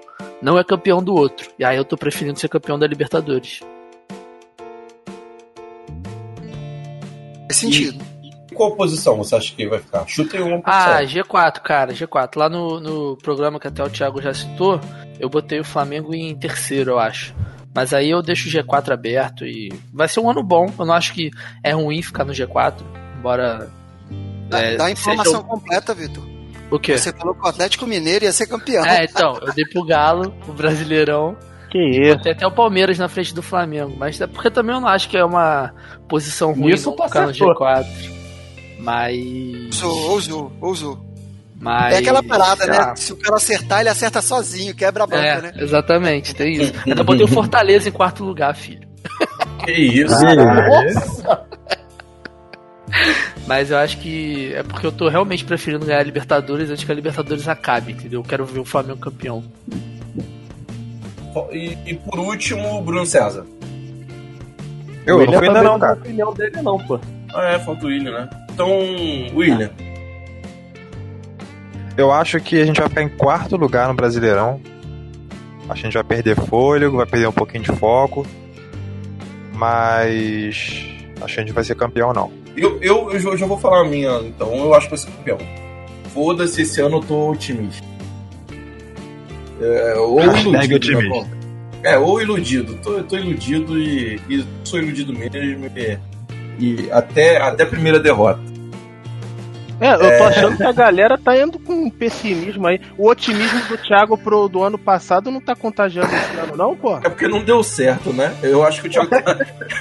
[0.41, 1.51] não é campeão do outro.
[1.59, 3.61] E aí eu tô preferindo ser campeão da Libertadores.
[7.57, 8.05] Sentido.
[8.23, 10.07] E qual posição você acha que vai ficar?
[10.07, 10.93] Chuta em uma posição.
[10.93, 12.37] Ah, G4, cara, G4.
[12.37, 14.81] Lá no, no programa que até o Thiago já citou,
[15.19, 17.35] eu botei o Flamengo em terceiro, eu acho.
[17.75, 20.71] Mas aí eu deixo o G4 aberto e vai ser um ano bom.
[20.79, 21.31] Eu não acho que
[21.65, 22.75] é ruim ficar no G4,
[23.19, 23.71] embora.
[24.49, 26.23] Dá, é, dá a informação seja completa, Vitor.
[26.71, 26.97] O quê?
[26.97, 28.85] Você falou que o Atlético Mineiro ia ser campeão.
[28.85, 31.37] É, então, eu dei pro Galo, o Brasileirão.
[31.73, 32.19] Que isso?
[32.23, 33.95] Tem até o Palmeiras na frente do Flamengo.
[33.99, 35.73] Mas é porque também eu não acho que é uma
[36.07, 37.55] posição ruim Isso ficar no acertou.
[37.55, 37.87] G4.
[38.79, 39.83] Mas.
[39.83, 41.07] Ousou, ousou, ousou.
[41.59, 42.79] mas É aquela parada, sei né?
[42.79, 42.95] lá.
[42.97, 45.53] Se o cara acertar, ele acerta sozinho, quebra a banca, É, né?
[45.57, 46.73] exatamente, tem isso.
[46.87, 48.87] Ainda botei o Fortaleza em quarto lugar, filho.
[49.65, 50.15] Que isso?
[53.47, 56.93] Mas eu acho que é porque eu tô realmente preferindo ganhar a Libertadores antes que
[56.93, 58.21] a Libertadores acabe, entendeu?
[58.21, 59.43] Eu quero ver o Flamengo campeão.
[61.53, 63.45] E, e por último, o Bruno César.
[65.07, 65.95] Eu O não fui ainda não, cara.
[65.99, 66.99] opinião dele, não, pô.
[67.35, 68.31] Ah, é, falta o William, né?
[68.53, 68.69] Então,
[69.35, 69.71] William.
[71.97, 74.61] Eu acho que a gente vai ficar em quarto lugar no Brasileirão.
[75.69, 78.27] Acho que a gente vai perder fôlego, vai perder um pouquinho de foco.
[79.55, 80.87] Mas.
[81.21, 82.33] Acho que a gente vai ser campeão, não.
[82.57, 84.53] Eu, eu, eu já- já vou falar a minha, então.
[84.55, 85.39] Eu acho que vai ser campeão.
[86.13, 87.83] Foda-se, esse ano eu tô otimista.
[89.63, 91.01] É, ou Hashtag iludido.
[91.01, 91.27] né, bom?
[91.85, 92.75] É, ou iludido.
[92.83, 95.67] Tô, tô iludido e, e sou iludido mesmo.
[95.77, 95.99] E,
[96.59, 98.41] e até, até a primeira derrota.
[99.81, 102.81] É, eu tô achando que a galera tá indo com um pessimismo aí.
[102.97, 106.99] O otimismo do Thiago pro do ano passado não tá contagiando esse ano, não, pô?
[106.99, 108.33] É porque não deu certo, né?
[108.45, 109.11] Eu acho que o Thiago.
[109.11, 109.39] Tá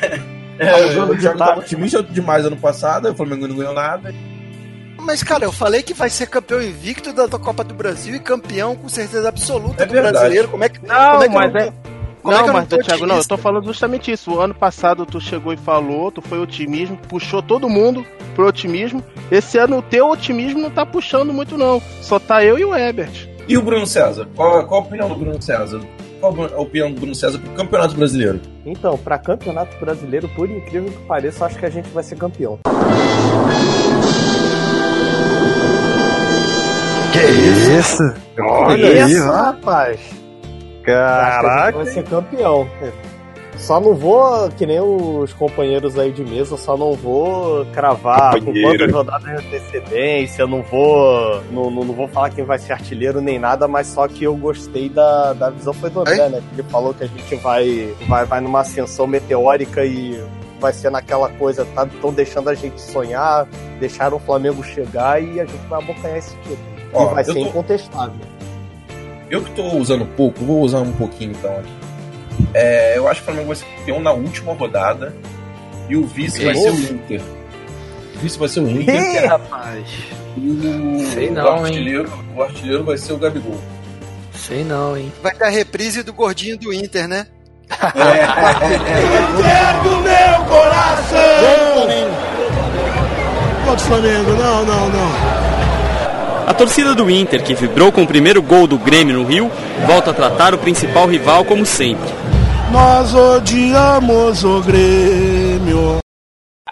[0.57, 1.75] é, usando o Thiago tava tática.
[1.75, 4.11] otimista demais ano passado, o Flamengo não ganhou nada.
[5.11, 8.77] Mas, cara, eu falei que vai ser campeão invicto da Copa do Brasil e campeão
[8.77, 10.13] com certeza absoluta É do verdade.
[10.13, 10.47] brasileiro.
[10.47, 11.65] Como é que, Não, como é que mas eu é.
[11.65, 11.73] não,
[12.21, 14.31] como é não, que eu mas, tô Thiago, não, eu tô falando justamente isso.
[14.31, 19.03] O ano passado tu chegou e falou, tu foi otimismo, puxou todo mundo pro otimismo.
[19.29, 21.81] Esse ano o teu otimismo não tá puxando muito, não.
[22.01, 23.27] Só tá eu e o Ebert.
[23.49, 24.29] E o Bruno César?
[24.33, 25.81] Qual, qual a opinião do Bruno César?
[26.21, 28.39] Qual a opinião do Bruno César pro Campeonato Brasileiro?
[28.65, 32.15] Então, pra campeonato brasileiro, por incrível que pareça, eu acho que a gente vai ser
[32.15, 32.59] campeão.
[37.11, 38.03] Que isso?
[38.39, 39.31] Olha aí, Isso, ó.
[39.31, 39.99] rapaz.
[40.83, 41.77] Que Caraca.
[41.77, 42.67] vai ser campeão.
[43.57, 48.51] Só não vou, que nem os companheiros aí de mesa, só não vou cravar com
[48.51, 51.41] quantas rodadas de antecedência, não vou.
[51.51, 54.35] Não, não, não vou falar quem vai ser artilheiro nem nada, mas só que eu
[54.35, 56.41] gostei da, da visão foi do André, né?
[56.49, 60.19] Que ele falou que a gente vai, vai, vai numa ascensão meteórica e
[60.59, 61.83] vai ser naquela coisa, tá?
[61.83, 63.47] Estão deixando a gente sonhar,
[63.79, 66.70] deixaram o Flamengo chegar e a gente vai abocanhar esse título.
[66.93, 68.15] Ó, e vai ser tô- incontestável.
[69.29, 71.71] Eu que tô usando pouco, vou usar um pouquinho então aqui.
[72.53, 75.15] É, eu acho que o Flamengo vai ser campeão na última rodada
[75.87, 77.21] e o vice vai ser o Inter.
[78.15, 79.87] O vice vai ser o Inter Ih, rapaz.
[80.37, 81.63] e o, Sei o não, hein?
[81.65, 83.57] artilheiro, o artilheiro vai ser o Gabigol.
[84.33, 85.11] Sei não, hein?
[85.21, 87.27] Vai ter a reprise do gordinho do Inter, né?
[96.47, 99.49] A torcida do Inter, que vibrou com o primeiro gol do Grêmio no Rio,
[99.85, 102.09] volta a tratar o principal rival como sempre.
[102.71, 105.99] Nós odiamos o Grêmio.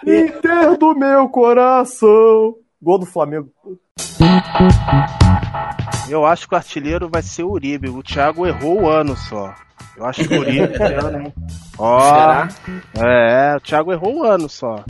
[0.06, 2.54] Inter do meu coração.
[2.82, 3.48] Gol do Flamengo.
[6.08, 7.88] Eu acho que o artilheiro vai ser o Uribe.
[7.88, 9.54] O Thiago errou o ano só.
[9.96, 11.32] Eu acho que o Uribe esse ano.
[11.78, 12.48] Ó, Será?
[12.98, 14.82] é, o Thiago errou o ano só.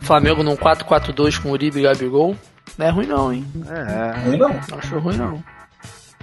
[0.00, 2.36] Flamengo num 4-4-2 com Uribe e Gabigol.
[2.78, 3.46] Não é ruim não, hein?
[3.68, 4.28] É.
[4.30, 4.48] Não, não.
[4.48, 5.42] Não acho ruim não.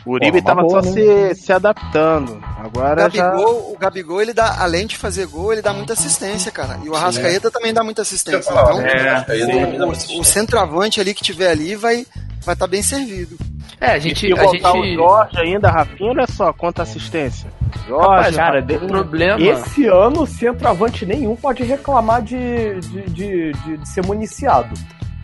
[0.06, 0.94] O Uribe Porra, tava boa, só né?
[1.34, 2.32] se, se adaptando.
[2.34, 3.30] O Agora já.
[3.32, 6.80] Gabigol, o Gabigol, ele dá, além de fazer gol, ele dá muita assistência, cara.
[6.84, 8.50] E o Arrascaeta também dá muita assistência.
[8.50, 8.80] Então?
[8.80, 12.06] Aí o- o, o centroavante ali que tiver ali vai
[12.46, 13.36] vai estar bem servido.
[13.82, 14.28] É, a E gente.
[14.28, 14.96] se A voltar o gente...
[14.96, 17.50] Jorge ainda, Rafinha, olha só, quanta assistência.
[17.88, 19.40] Jorge, Rapaz, cara, o problema.
[19.42, 24.74] Esse ano, centroavante nenhum pode reclamar de, de, de, de- de ser municiado.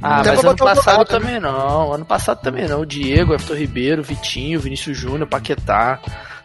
[0.06, 1.20] Ah, Até mas ano passado Dourado, né?
[1.20, 1.94] também não.
[1.94, 2.82] Ano passado também não.
[2.82, 6.00] O Diego, Everton Ribeiro, Vitinho, Vinícius Júnior, Paquetá.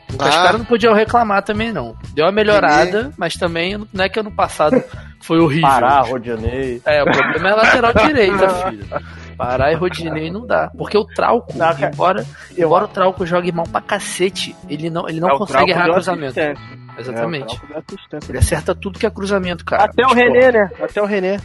[0.09, 0.31] Os Ah.
[0.45, 1.95] caras não podiam reclamar também, não.
[2.15, 4.83] Deu uma melhorada, mas também não é que ano passado
[5.23, 5.69] foi horrível.
[5.69, 6.81] Pará, Rodinei.
[6.85, 8.87] É, o problema é lateral direita, filho.
[9.37, 10.71] Pará e Rodinei não dá.
[10.77, 12.27] Porque o Trauco, Não, embora,
[12.59, 16.41] embora o Trauco jogue mal pra cacete, ele não, ele não É, consegue errar cruzamento.
[16.41, 16.81] assistência.
[16.99, 17.55] Exatamente.
[17.73, 19.85] É, o ele acerta tudo que é cruzamento, cara.
[19.85, 20.71] Até o Mas, René, né?
[20.81, 21.41] Até o René.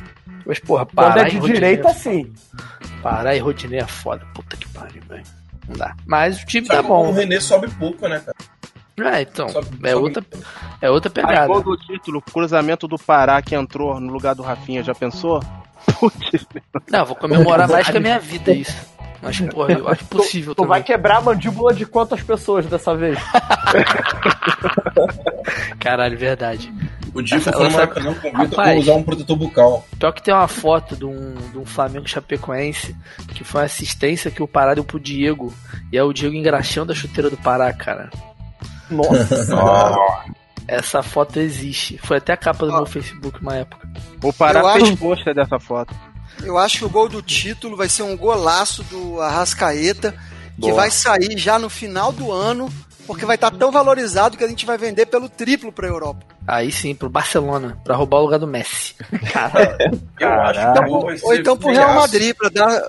[0.45, 2.33] Mas, porra, Quando Pará é e de direita, é sim.
[3.01, 4.25] Pará e Rodinei é foda.
[4.33, 5.23] Puta que pariu, velho.
[5.67, 5.95] Não dá.
[6.05, 7.09] Mas o time tá bom.
[7.09, 9.15] O René sobe pouco, né, cara?
[9.15, 9.49] É, então.
[9.49, 10.25] Sobe- É sobe- outra,
[10.81, 11.47] é outra Aí, pegada.
[11.47, 15.41] gol do título, cruzamento do Pará que entrou no lugar do Rafinha, já pensou?
[16.89, 18.94] Não, eu vou comemorar mais que a minha vida isso.
[19.25, 20.69] Mas, porra, eu acho possível Tu também.
[20.69, 23.17] vai quebrar a mandíbula de quantas pessoas dessa vez?
[25.79, 26.73] Caralho, verdade.
[27.13, 29.85] O Dico Essa- foi essa- uma canal convida pra Rapaz, usar um protetor bucal.
[29.97, 32.95] Pior que tem uma foto de um, de um Flamengo Chapecoense
[33.33, 35.53] que foi uma assistência que o Pará deu pro Diego.
[35.91, 38.09] E é o Diego engraxando a chuteira do Pará, cara.
[38.89, 39.55] Nossa.
[40.67, 41.97] Essa foto existe.
[42.03, 43.87] Foi até a capa do meu Facebook uma época.
[44.23, 45.93] O Pará Eu fez acho- pôster dessa foto.
[46.43, 50.11] Eu acho que o gol do título vai ser um golaço do Arrascaeta,
[50.55, 50.75] que Boa.
[50.75, 52.69] vai sair já no final do ano,
[53.07, 56.25] porque vai estar tão valorizado que a gente vai vender pelo triplo pra Europa.
[56.47, 58.95] Aí sim, pro Barcelona, pra roubar o lugar do Messi.
[60.19, 61.95] Eu acho que o gol vai Ou ser então pro Real.
[61.95, 62.83] Madrid, pra, dar,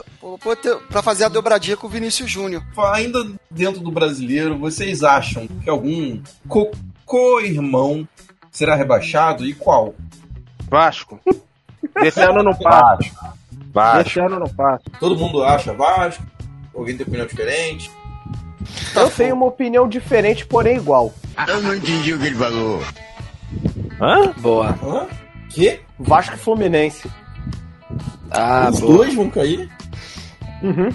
[0.90, 2.62] pra fazer a dobradinha com o Vinícius Júnior.
[2.92, 6.70] Ainda dentro do brasileiro, vocês acham que algum co-
[7.04, 8.06] co-irmão
[8.50, 9.94] será rebaixado e qual?
[10.68, 11.18] Vasco.
[12.00, 13.34] Desse ano não passa.
[13.76, 14.04] Vasco.
[14.04, 14.82] Desse ano não passa.
[14.98, 16.22] Todo mundo acha Vasco?
[16.74, 17.90] Alguém tem opinião diferente?
[18.94, 21.12] Eu tenho uma opinião diferente, porém igual.
[21.46, 22.82] Eu não entendi o que ele falou.
[24.00, 24.32] Hã?
[24.38, 24.70] Boa.
[24.82, 25.06] Hã?
[25.50, 25.80] Que?
[25.98, 27.08] Vasco e Fluminense.
[28.30, 28.96] Ah, Os boa.
[28.98, 29.70] dois vão cair?
[30.62, 30.90] Uhum.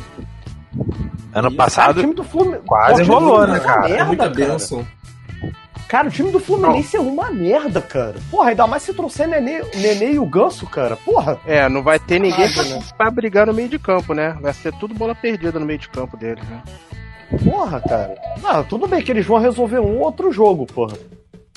[1.33, 2.63] Ano Cara, passado o time do Fluminense.
[2.65, 3.81] quase rolou, né, é cara?
[3.81, 4.35] merda, É muita cara.
[4.35, 4.85] bênção.
[5.91, 8.15] Cara, o time do Fluminense é uma merda, cara.
[8.31, 10.95] Porra, ainda mais se trouxer Nenê, Nenê e o Ganso, cara.
[10.95, 11.37] Porra.
[11.45, 12.83] É, não vai ter ninguém Nada, pra, né?
[12.97, 14.37] pra brigar no meio de campo, né?
[14.39, 16.63] Vai ser tudo bola perdida no meio de campo deles, né?
[17.43, 18.15] Porra, cara.
[18.41, 20.97] Não, tudo bem que eles vão resolver um ou outro jogo, porra.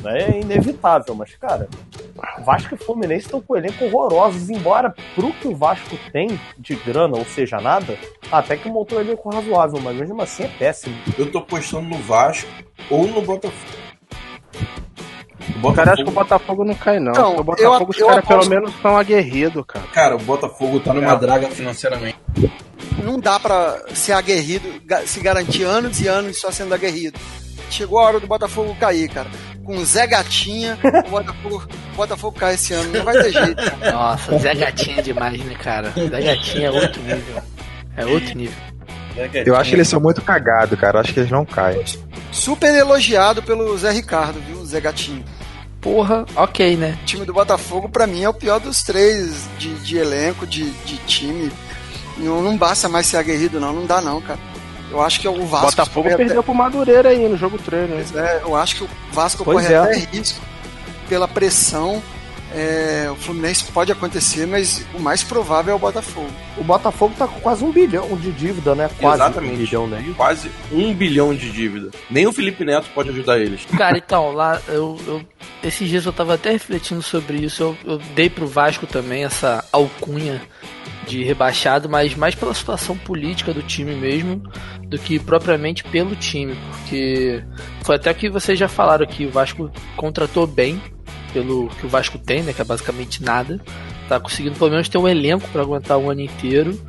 [0.04, 1.68] É inevitável, mas, cara,
[2.44, 7.16] Vasco e Fluminense estão com elenco horrorosos, embora pro que o Vasco tem de grana,
[7.16, 7.96] ou seja, nada,
[8.32, 10.96] até que montou um elenco razoável, mas mesmo assim é péssimo.
[11.16, 12.50] Eu tô apostando no Vasco
[12.90, 13.84] ou no Botafogo.
[15.62, 17.12] O Cara, acho que o Botafogo não cai, não.
[17.12, 19.84] Então, o Botafogo, os eu- eu caras aposto- pelo menos são aguerridos, cara.
[19.92, 21.16] Cara, o Botafogo tá numa É.
[21.18, 22.18] draga financeiramente.
[23.02, 24.66] Não dá pra ser aguerrido,
[25.06, 27.18] se garantir anos e anos só sendo aguerrido.
[27.70, 29.28] Chegou a hora do Botafogo cair, cara.
[29.64, 32.90] Com o Zé Gatinha, o Botafogo, o Botafogo cai esse ano.
[32.92, 33.92] Não vai ter jeito, cara.
[33.92, 35.90] Nossa, Zé Gatinha é demais, né, cara?
[35.90, 37.42] Zé Gatinha é outro nível.
[37.96, 38.56] É outro nível.
[39.46, 40.96] Eu acho que eles são muito cagados, cara.
[40.98, 41.84] Eu acho que eles não caem.
[42.32, 44.64] Super elogiado pelo Zé Ricardo, viu?
[44.66, 45.24] Zé Gatinho.
[45.80, 46.98] Porra, ok, né?
[47.02, 50.68] O time do Botafogo, pra mim, é o pior dos três de, de elenco, de,
[50.70, 51.52] de time.
[52.16, 53.72] Não, não basta mais ser aguerrido, não.
[53.72, 54.38] Não dá, não, cara.
[54.90, 55.66] Eu acho que o Vasco.
[55.70, 57.94] Botafogo perdeu pro Madureira aí no jogo treino.
[57.96, 58.04] né?
[58.08, 59.78] até- é, eu acho que o Vasco Pois corre é.
[59.78, 60.40] até risco
[61.08, 62.02] pela pressão.
[62.52, 66.30] É, o Fluminense pode acontecer, mas o mais provável é o Botafogo.
[66.56, 68.88] O Botafogo tá com quase um bilhão de dívida, né?
[69.00, 69.54] Quase Exatamente.
[69.54, 70.14] um bilhão, né?
[70.16, 71.90] Quase um bilhão de dívida.
[72.10, 73.64] Nem o Felipe Neto pode ajudar eles.
[73.76, 75.22] Cara, então, lá, eu, eu-
[75.62, 77.62] esses dias eu tava até refletindo sobre isso.
[77.62, 80.40] Eu, eu dei pro Vasco também essa alcunha
[81.08, 84.42] de rebaixado, mas mais pela situação política do time mesmo
[84.88, 87.42] do que propriamente pelo time, porque
[87.82, 90.80] foi até que vocês já falaram aqui, o Vasco contratou bem
[91.34, 93.60] pelo que o Vasco tem, né, que é basicamente nada.
[94.08, 96.80] Tá conseguindo pelo menos ter um elenco para aguentar o ano inteiro.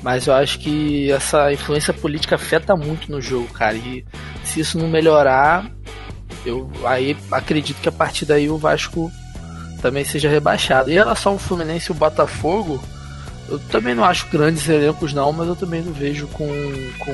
[0.00, 3.74] Mas eu acho que essa influência política afeta muito no jogo, cara.
[3.74, 4.04] E
[4.44, 5.68] se isso não melhorar,
[6.46, 9.10] eu aí acredito que a partir daí o Vasco
[9.82, 10.90] também seja rebaixado.
[10.90, 12.80] Em relação ao Fluminense e o Botafogo,
[13.48, 16.46] eu também não acho grandes elencos não, mas eu também não vejo com,
[16.98, 17.12] com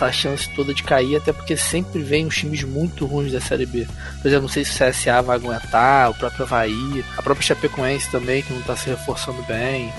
[0.00, 3.66] essa chance toda de cair, até porque sempre vem uns times muito ruins da Série
[3.66, 3.86] B.
[4.20, 8.10] Por exemplo, não sei se o CSA vai aguentar, o próprio Havaí, a própria Chapecoense
[8.10, 9.92] também, que não tá se reforçando bem.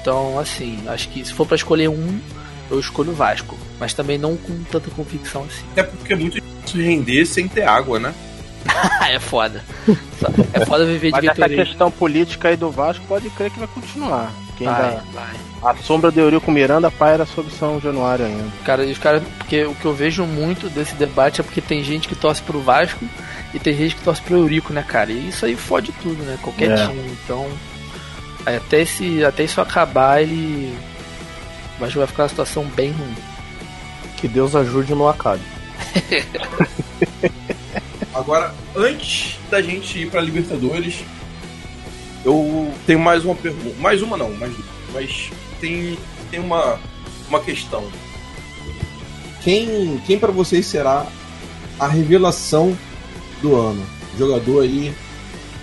[0.00, 2.20] Então, assim, acho que se for pra escolher um,
[2.70, 3.58] eu escolho o Vasco.
[3.78, 5.64] Mas também não com tanta convicção assim.
[5.72, 8.14] Até porque é muito difícil render sem ter água, né?
[9.08, 9.62] é foda.
[10.52, 13.68] É foda viver de Mas essa questão política aí do Vasco pode crer que vai
[13.68, 14.32] continuar.
[14.58, 15.34] Que ainda vai.
[15.62, 18.44] a sombra de Eurico Miranda paira sobre São Januário ainda.
[18.64, 22.08] Cara, os caras, porque o que eu vejo muito desse debate é porque tem gente
[22.08, 23.04] que torce pro Vasco
[23.54, 25.12] e tem gente que torce pro Eurico, né, cara?
[25.12, 26.36] E isso aí fode tudo, né?
[26.42, 26.86] Qualquer É.
[26.88, 27.16] time.
[27.24, 27.46] Então,
[28.44, 30.76] aí até, esse, até isso acabar, ele.
[31.76, 33.14] O Vasco vai ficar numa situação bem ruim.
[34.16, 35.42] Que Deus ajude e não acabe.
[38.14, 41.04] Agora, antes da gente ir pra Libertadores,
[42.24, 43.76] eu tenho mais uma pergunta.
[43.80, 44.66] Mais uma não, mais duas.
[44.92, 45.98] Mas tem,
[46.30, 46.78] tem uma,
[47.28, 47.84] uma questão.
[49.42, 51.06] Quem, quem para vocês será
[51.78, 52.76] a revelação
[53.40, 53.84] do ano?
[54.18, 54.92] Jogador aí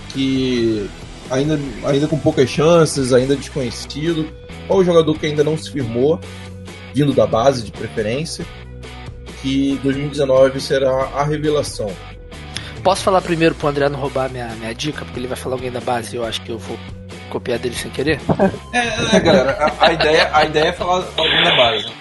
[0.09, 0.89] que
[1.29, 4.27] ainda, ainda com poucas chances, ainda desconhecido.
[4.67, 6.19] Qual o jogador que ainda não se firmou,
[6.93, 8.45] vindo da base de preferência,
[9.41, 11.91] que 2019 será a revelação?
[12.85, 15.71] Posso falar primeiro pro André não roubar minha, minha dica, porque ele vai falar alguém
[15.71, 16.77] da base e eu acho que eu vou
[17.31, 18.19] copiar dele sem querer?
[18.71, 21.91] É, é, galera, a, a ideia, a ideia é falar alguém da base.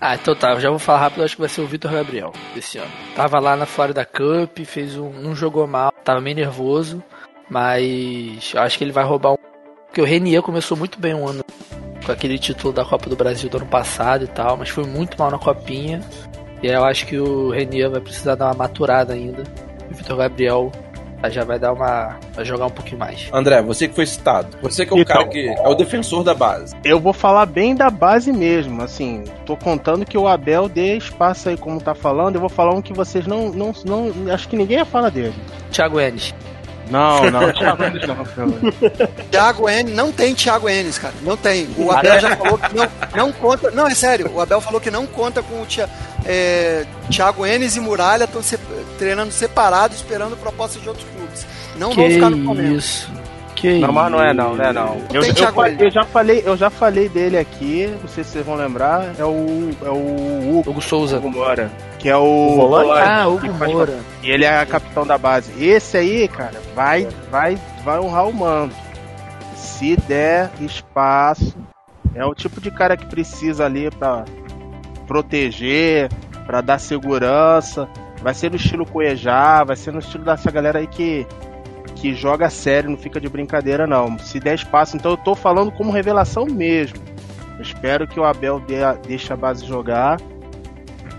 [0.00, 2.76] Ah, então tá, já vou falar rápido, acho que vai ser o Vitor Gabriel desse
[2.76, 2.90] ano.
[3.14, 5.10] Tava lá na Florida Cup, fez um.
[5.10, 7.00] não jogou mal, tava meio nervoso,
[7.48, 9.36] mas eu acho que ele vai roubar um.
[9.86, 11.44] Porque o Renier começou muito bem um ano
[12.04, 15.16] com aquele título da Copa do Brasil do ano passado e tal, mas foi muito
[15.16, 16.00] mal na copinha.
[16.64, 19.44] E aí eu acho que o Renier vai precisar dar uma maturada ainda.
[19.90, 20.72] O Vitor Gabriel
[21.28, 22.16] já vai dar uma.
[22.34, 23.28] vai jogar um pouquinho mais.
[23.32, 24.56] André, você que foi citado.
[24.62, 25.16] Você que é o Então.
[25.16, 26.74] cara que é o defensor da base.
[26.84, 31.48] Eu vou falar bem da base mesmo, assim, tô contando que o Abel dê espaço
[31.48, 34.56] aí como tá falando, eu vou falar um que vocês não, não, não acho que
[34.56, 35.34] ninguém ia falar dele.
[35.72, 36.32] Thiago Enes.
[36.90, 38.16] Não, não, Thiago Enes não.
[39.30, 41.14] Thiago N não tem Thiago Enes, cara.
[41.22, 41.68] Não tem.
[41.76, 43.70] O Abel já falou que não, não conta.
[43.70, 44.30] Não, é sério.
[44.32, 45.88] O Abel falou que não conta com o Tia,
[46.24, 48.58] é, Thiago Enes e Muralha estão se,
[48.98, 51.46] treinando separados, esperando proposta de outros clubes.
[51.76, 52.76] Não vão que ficar no Flamengo.
[52.76, 53.10] isso.
[53.56, 54.96] Que Não, mas não é não, não é não.
[55.12, 55.80] Eu, eu, Enes.
[55.80, 59.24] eu já falei, eu já falei dele aqui, não sei se vocês vão lembrar, é
[59.24, 61.16] o é o Hugo, Hugo Souza.
[61.16, 63.00] Hugo Moura, que é o, O volante?
[63.08, 63.98] Ah, Hugo faz- Moura.
[64.22, 65.50] E ele é capitão da base.
[65.58, 68.74] Esse aí, cara, vai vai vai honrar o manto.
[69.56, 71.56] Se der espaço,
[72.14, 74.24] é o tipo de cara que precisa ali pra
[75.06, 76.10] proteger,
[76.46, 77.88] pra dar segurança.
[78.22, 81.26] Vai ser no estilo Cuejá, vai ser no estilo dessa galera aí que
[82.06, 84.16] que joga sério, não fica de brincadeira não.
[84.20, 86.98] Se der espaço, então eu tô falando como revelação mesmo.
[87.56, 88.76] Eu espero que o Abel dê
[89.08, 90.20] deixe a base jogar.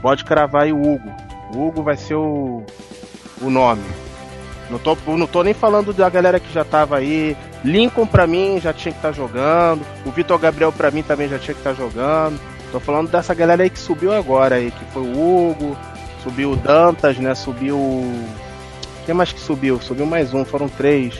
[0.01, 1.11] Pode cravar aí o Hugo.
[1.53, 2.63] O Hugo vai ser o,
[3.41, 3.83] o nome.
[4.69, 7.35] Não tô, não tô nem falando da galera que já tava aí.
[7.65, 9.85] Lincoln pra mim já tinha que estar jogando.
[10.05, 12.39] O Vitor Gabriel pra mim também já tinha que estar jogando.
[12.71, 15.77] Tô falando dessa galera aí que subiu agora aí, que foi o Hugo,
[16.23, 17.35] subiu o Dantas, né?
[17.35, 17.77] Subiu.
[19.07, 19.81] Quem mais que subiu?
[19.81, 21.19] Subiu mais um, foram três.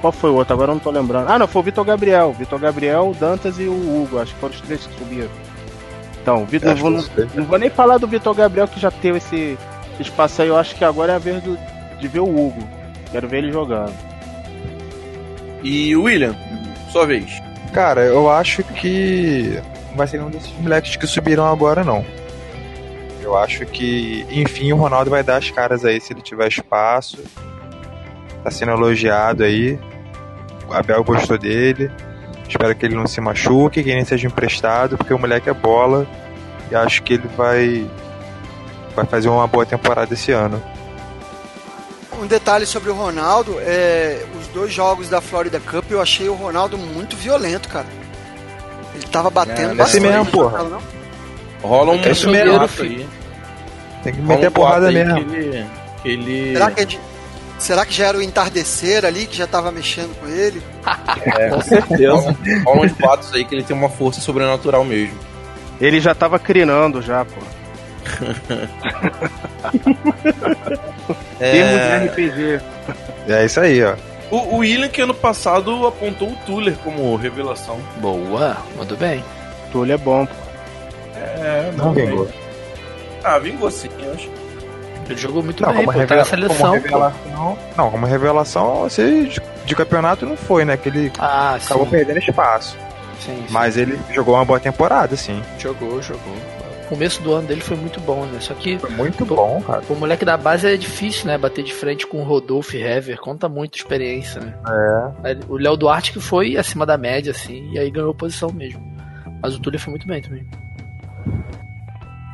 [0.00, 0.54] Qual foi o outro?
[0.54, 1.28] Agora eu não tô lembrando.
[1.28, 2.32] Ah, não, foi o Vitor Gabriel.
[2.38, 4.20] Vitor Gabriel, o Dantas e o Hugo.
[4.20, 5.28] Acho que foram os três que subiram.
[6.22, 7.04] Então, Vitor, vou, não,
[7.34, 9.58] não vou nem falar do Vitor Gabriel que já teve esse,
[9.98, 10.48] espaço aí.
[10.48, 11.58] Eu acho que agora é a vez do-
[11.98, 12.62] de ver o Hugo.
[13.10, 13.92] Quero ver ele jogando.
[15.64, 16.36] E o William,
[16.92, 17.40] sua vez.
[17.72, 19.60] Cara, eu acho que
[19.90, 22.04] não vai ser nenhum desses moleques que subiram agora, não.
[23.28, 27.18] Eu acho que, enfim, o Ronaldo vai dar as caras aí se ele tiver espaço.
[28.42, 29.78] Tá sendo elogiado aí.
[30.66, 31.90] O Abel gostou dele.
[32.48, 35.52] Espero que ele não se machuque, que ele nem seja emprestado, porque o moleque é
[35.52, 36.06] bola.
[36.70, 37.86] E acho que ele vai.
[38.96, 40.62] Vai fazer uma boa temporada esse ano.
[42.18, 46.34] Um detalhe sobre o Ronaldo, é, os dois jogos da Florida Cup eu achei o
[46.34, 47.86] Ronaldo muito violento, cara.
[48.94, 49.82] Ele tava batendo É, bastante.
[49.82, 50.58] assim mesmo, porra.
[50.64, 50.97] Não, não?
[51.62, 52.60] Rola um É filho.
[52.80, 53.08] aí.
[54.04, 55.24] Tem que meter um a porrada mesmo.
[55.24, 55.66] Que ele,
[56.02, 57.00] que ele- Será que, é de-
[57.58, 60.62] será que já era o entardecer ali que já tava mexendo com ele?
[61.38, 62.36] É, com certeza.
[62.64, 65.18] Rola uns boatos aí que ele tem uma força sobrenatural mesmo.
[65.80, 67.40] Ele já tava crinando já, pô.
[71.38, 72.60] Termo de RPG.
[73.28, 73.94] É isso aí, ó.
[74.30, 77.78] O, o William, que ano passado apontou o Tuller como revelação.
[78.00, 79.24] Boa, mandou bem.
[79.72, 80.34] Tulio é bom, pô.
[81.68, 82.28] É, Não vingou.
[83.24, 84.30] Ah, vingou sim, eu acho.
[85.08, 86.56] Ele jogou muito Não, bem, como, pô, tá revela- na seleção.
[86.70, 86.86] como pô.
[86.88, 87.58] revelação.
[87.76, 90.76] Não, como revelação, assim, de, de campeonato não foi, né?
[90.76, 91.90] Que ele Ah, acabou sim.
[91.90, 92.76] perdendo espaço.
[93.18, 93.46] sim, sim.
[93.50, 95.42] Mas ele jogou uma boa temporada, sim.
[95.58, 96.34] Jogou, jogou.
[96.84, 98.38] O começo do ano dele foi muito bom, né?
[98.40, 99.82] Só que Foi muito bom, cara.
[99.90, 101.36] o moleque da base é difícil, né?
[101.36, 103.18] Bater de frente com o Rodolfo e Hever.
[103.20, 104.54] Conta muito experiência, né?
[105.24, 105.28] É.
[105.30, 108.80] Aí, O Léo Duarte que foi acima da média, assim, e aí ganhou posição mesmo.
[109.42, 110.46] Mas o Túlio foi muito bem também.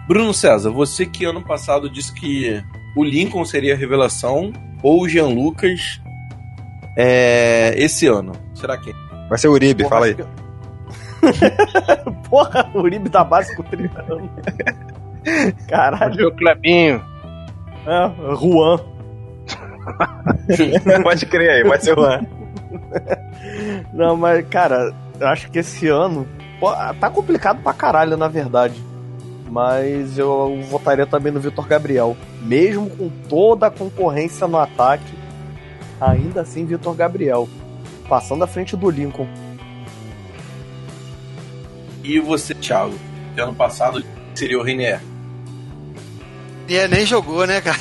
[0.07, 2.63] Bruno César, você que ano passado disse que
[2.97, 4.53] o Lincoln seria a revelação,
[4.83, 6.01] ou o Jean Lucas
[6.97, 8.33] é, esse ano.
[8.55, 8.93] Será que?
[9.29, 10.15] Vai ser o Uribe, Porra, fala aí.
[10.15, 10.25] que-
[12.29, 14.31] Porra, o Uribe da base com 30 anos.
[15.69, 16.29] Caralho.
[16.29, 17.03] O Clebinho.
[17.87, 18.79] É, Juan.
[21.03, 22.21] pode crer aí, pode ser o Juan.
[23.93, 26.27] Não, mas, cara, eu acho que esse ano
[26.61, 28.75] pô, tá complicado pra caralho, na verdade.
[29.55, 32.17] Mas eu votaria também no Vitor Gabriel.
[32.43, 35.15] Mesmo com toda a concorrência no ataque,
[36.01, 37.49] ainda assim, Vitor Gabriel.
[38.09, 39.29] Passando à frente do Lincoln.
[42.03, 42.95] E você, Thiago,
[43.33, 45.01] que ano passado seria o Renier.
[46.67, 47.79] Renier nem jogou, né, cara?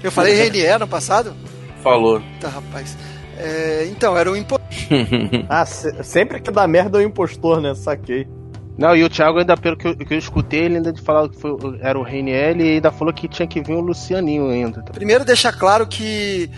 [0.00, 1.34] Eu falei Renier no passado?
[1.82, 2.22] Falou.
[2.40, 2.96] Tá, rapaz.
[3.36, 4.60] É, então, era o impo...
[5.48, 7.74] Ah, se- sempre que dá merda é o impostor, né?
[7.74, 8.28] Saquei.
[8.76, 11.40] Não, e o Thiago ainda, pelo que eu, que eu escutei, ele ainda falou que
[11.40, 14.82] foi, era o Reiniel e ainda falou que tinha que vir o Lucianinho ainda.
[14.82, 16.50] Primeiro deixar claro que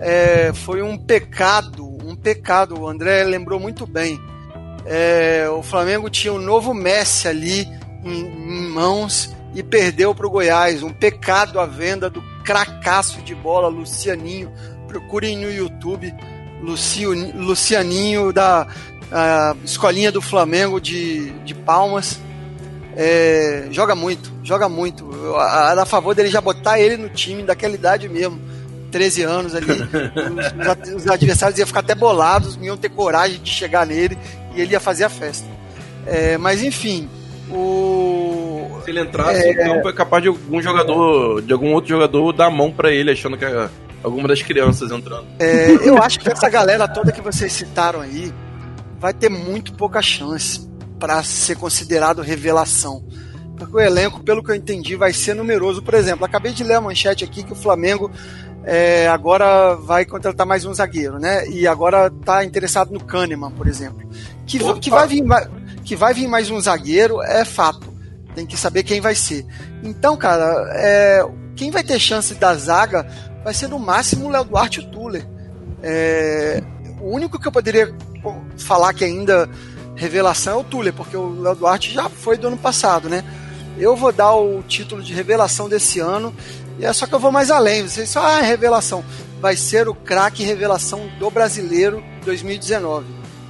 [0.00, 2.80] é, foi um pecado, um pecado.
[2.80, 4.20] O André lembrou muito bem.
[4.86, 7.66] É, o Flamengo tinha o novo Messi ali
[8.04, 10.82] em, em mãos e perdeu para o Goiás.
[10.82, 14.52] Um pecado a venda do cracaço de bola Lucianinho.
[14.86, 16.14] Procurem no YouTube
[16.64, 18.66] Lucio, Lucianinho da
[19.64, 22.18] escolinha do Flamengo de, de Palmas.
[22.96, 25.08] É, joga muito, joga muito.
[25.70, 28.40] Era a favor dele já botar ele no time daquela idade mesmo.
[28.90, 29.66] 13 anos ali.
[30.86, 34.16] os, os, adversários iam ficar até bolados, não iam ter coragem de chegar nele
[34.54, 35.48] e ele ia fazer a festa.
[36.06, 37.08] É, mas enfim,
[37.50, 38.80] o.
[38.84, 39.50] Se ele entrasse, é...
[39.50, 43.10] então é capaz de algum jogador, de algum outro jogador dar a mão para ele,
[43.10, 43.68] achando que é
[44.02, 45.26] alguma das crianças entrando.
[45.38, 48.32] É, eu acho que essa galera toda que vocês citaram aí
[49.04, 50.66] vai ter muito pouca chance
[50.98, 53.04] para ser considerado revelação.
[53.54, 55.82] Porque o elenco, pelo que eu entendi, vai ser numeroso.
[55.82, 58.10] Por exemplo, acabei de ler a manchete aqui que o Flamengo
[58.64, 61.46] é, agora vai contratar mais um zagueiro, né?
[61.50, 64.08] E agora está interessado no Kahneman, por exemplo.
[64.46, 65.22] Que, que, vai vir,
[65.84, 67.92] que vai vir mais um zagueiro é fato.
[68.34, 69.44] Tem que saber quem vai ser.
[69.82, 71.22] Então, cara, é,
[71.54, 73.06] quem vai ter chance da zaga
[73.44, 75.28] vai ser no máximo o Léo Duarte e o Tuller.
[75.82, 76.62] É,
[77.02, 77.94] o único que eu poderia
[78.56, 79.48] falar que ainda
[79.94, 83.24] revelação é o Tuller, porque o Léo Duarte já foi do ano passado, né?
[83.78, 86.34] Eu vou dar o título de revelação desse ano,
[86.78, 87.82] e é só que eu vou mais além.
[87.82, 89.04] Vocês só, ah, é revelação.
[89.40, 93.06] Vai ser o craque revelação do brasileiro 2019.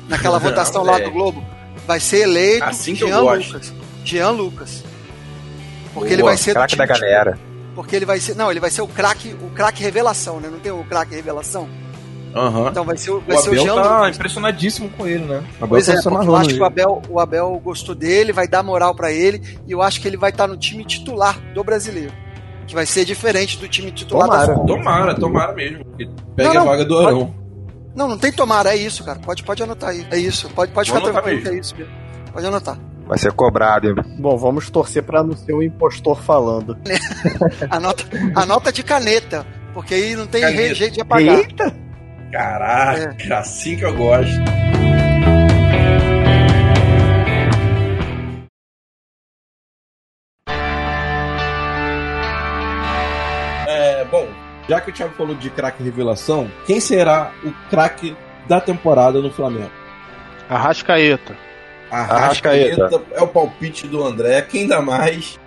[0.09, 1.45] Naquela votação lá do Globo.
[1.87, 3.72] Vai ser eleito assim Jean Lucas.
[4.05, 4.85] Jean Lucas.
[5.93, 7.39] Porque Boa, ele vai ser craque da galera.
[7.75, 8.35] Porque ele vai ser.
[8.35, 10.49] Não, ele vai ser o craque, o craque revelação, né?
[10.51, 11.68] Não tem o craque revelação?
[12.35, 12.68] Uhum.
[12.68, 14.16] Então vai ser, vai o ser Abel o Jean tá Lucas.
[14.16, 15.45] impressionadíssimo com ele, né?
[15.61, 18.95] O pois é, eu acho que o Abel, o Abel gostou dele, vai dar moral
[18.95, 22.12] para ele e eu acho que ele vai estar no time titular do brasileiro.
[22.66, 25.85] Que vai ser diferente do time titular tomara, da Tomara, tomara mesmo.
[26.35, 27.26] Pega não, não, a vaga do Arão.
[27.26, 27.45] Pode,
[27.95, 29.20] não, não tem tomara, é isso, cara.
[29.20, 30.05] Pode, pode anotar aí.
[30.11, 30.49] É isso.
[30.51, 31.74] Pode, pode ficar tranquilo é isso.
[32.32, 32.78] Pode anotar.
[33.07, 33.95] Vai ser cobrado, hein?
[34.18, 36.76] Bom, vamos torcer para não ser o impostor falando.
[37.70, 38.05] anota,
[38.35, 40.74] anota de caneta, porque aí não tem caneta.
[40.74, 41.39] jeito de apagar.
[41.39, 41.84] Eita!
[42.35, 43.32] Caraca, é.
[43.32, 44.43] assim que eu gosto.
[53.68, 54.26] É, bom,
[54.68, 58.16] já que o Thiago falou de craque revelação, quem será o craque
[58.49, 59.70] da temporada no Flamengo?
[60.51, 61.37] Arrascaeta.
[61.89, 62.87] Arrascaeta.
[62.87, 64.43] Arrascaeta é o palpite do André.
[64.43, 65.39] Quem dá mais?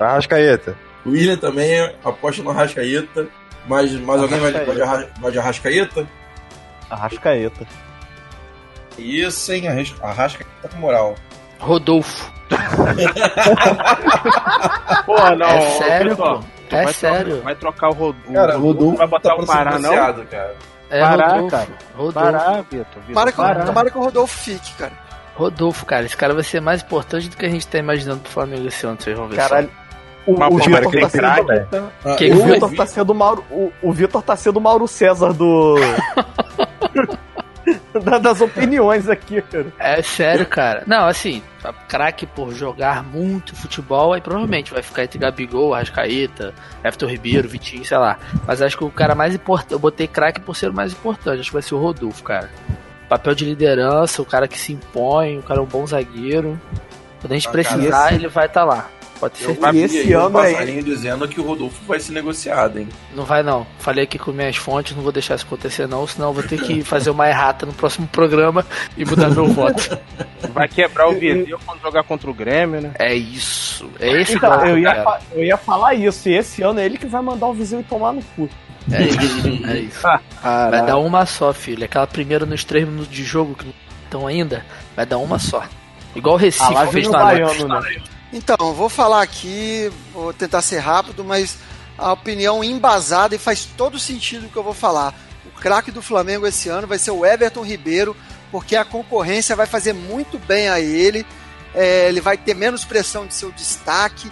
[0.00, 0.76] Arrascaeta.
[1.06, 3.28] O William também aposta no Arrascaeta.
[3.68, 6.08] Mas, mas alguém vai, vai, de Arra, vai de Arrascaeta?
[6.90, 7.66] Arrascaeta.
[8.96, 9.64] Isso, hein?
[10.02, 11.14] Arrascaeta tá com moral.
[11.60, 12.32] Rodolfo.
[15.04, 15.46] pô, não.
[15.46, 16.40] É sério, pô?
[16.70, 17.26] É vai sério.
[17.26, 18.32] Trocar, vai trocar o, Rodolfo.
[18.32, 19.90] Cara, Rodolfo vai botar tá o Pará, não?
[19.90, 20.54] Cara.
[20.90, 21.50] É Pará, Rodolfo.
[21.50, 21.68] cara.
[21.94, 22.14] Rodolfo.
[22.14, 23.02] Pará, Vitor.
[23.06, 24.92] Tomara que, tomara que o Rodolfo fique, cara.
[25.34, 26.06] Rodolfo, cara.
[26.06, 28.86] Esse cara vai ser mais importante do que a gente tá imaginando pro Flamengo esse
[28.86, 29.36] ano, vocês vão ver.
[29.36, 29.70] Caralho.
[30.28, 31.24] O, o, o Vitor tá, sendo,
[32.04, 33.42] ah, que o Vitor tá sendo Mauro.
[33.50, 35.76] O, o Vitor tá sendo Mauro César do.
[38.20, 39.72] das opiniões aqui, cara.
[39.78, 40.82] É sério, cara.
[40.86, 41.42] Não, assim,
[41.88, 46.52] craque por jogar muito futebol, aí provavelmente vai ficar entre Gabigol, Arrascaeta,
[46.84, 48.18] Everton Ribeiro, Vitinho, sei lá.
[48.46, 51.40] Mas acho que o cara mais importante, eu botei craque por ser o mais importante,
[51.40, 52.50] acho que vai ser o Rodolfo, cara.
[53.08, 56.60] Papel de liderança, o cara que se impõe, o cara é um bom zagueiro.
[57.18, 58.90] Quando a gente ah, precisar, cara, ele vai estar tá lá.
[59.18, 59.58] Pode ser.
[59.60, 62.88] Eu e esse ano é dizendo que o Rodolfo vai ser negociado, hein?
[63.14, 63.66] Não vai não.
[63.78, 66.60] Falei aqui com minhas fontes, não vou deixar isso acontecer não, senão eu vou ter
[66.60, 68.64] que fazer uma errata no próximo programa
[68.96, 69.98] e mudar meu voto.
[70.52, 72.92] Vai quebrar o Viseu quando jogar contra o Grêmio, né?
[72.98, 73.90] É isso.
[73.98, 76.28] É esse então, eu, ia eu ia falar isso.
[76.28, 78.48] E esse ano é ele que vai mandar o Viseu tomar no cu.
[78.90, 79.66] É isso.
[79.66, 80.02] É isso.
[80.02, 81.84] vai dar uma só, filho.
[81.84, 84.64] Aquela primeira nos três minutos de jogo que não estão ainda,
[84.96, 85.64] vai dar uma só.
[86.14, 87.80] Igual o Recife ah, fez na Baiano, né?
[88.32, 91.58] Então, vou falar aqui, vou tentar ser rápido, mas
[91.96, 95.14] a opinião embasada e faz todo sentido o que eu vou falar.
[95.46, 98.14] O craque do Flamengo esse ano vai ser o Everton Ribeiro,
[98.50, 101.26] porque a concorrência vai fazer muito bem a ele.
[101.74, 104.30] É, ele vai ter menos pressão de seu destaque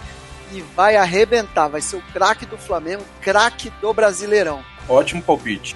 [0.51, 1.67] e vai arrebentar.
[1.67, 4.63] Vai ser o craque do Flamengo, craque do Brasileirão.
[4.87, 5.75] Ótimo palpite.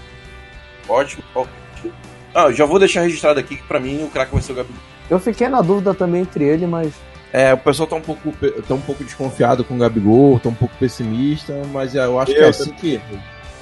[0.88, 1.94] Ótimo palpite.
[2.34, 4.80] Ah, já vou deixar registrado aqui que para mim o craque vai ser o Gabriel.
[5.10, 6.94] Eu fiquei na dúvida também entre ele, mas
[7.34, 8.34] é, o pessoal tá um pouco,
[8.68, 12.40] tá um pouco desconfiado com o Gabigol, tá um pouco pessimista, mas eu acho que
[12.40, 13.02] é assim que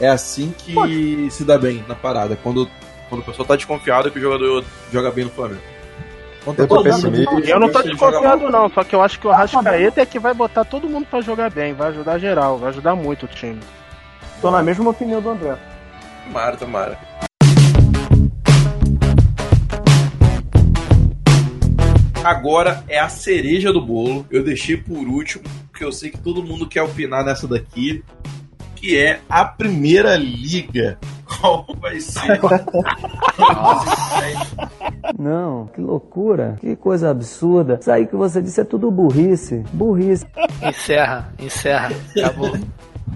[0.02, 1.32] é assim que Pode.
[1.32, 2.38] se dá bem na parada.
[2.42, 2.70] Quando,
[3.10, 5.62] quando o pessoal tá desconfiado que o jogador joga bem no Flamengo.
[6.58, 7.36] Eu, tô pessimista.
[7.42, 10.34] eu não tô desconfiado não, só que eu acho que o Arrascaeta é que vai
[10.34, 13.60] botar todo mundo para jogar bem, vai ajudar geral, vai ajudar muito o time.
[14.42, 15.56] Tô na mesma opinião do André.
[16.26, 17.29] Tomara, tomara.
[22.24, 24.26] Agora é a cereja do bolo.
[24.30, 28.04] Eu deixei por último, porque eu sei que todo mundo quer opinar nessa daqui.
[28.76, 30.98] Que é a primeira liga.
[31.42, 32.40] Qual vai ser?
[35.18, 36.58] Não, que loucura.
[36.60, 37.78] Que coisa absurda.
[37.80, 39.64] Isso aí que você disse é tudo burrice.
[39.74, 40.26] Burrice.
[40.62, 41.92] Encerra, encerra.
[42.18, 42.58] Acabou.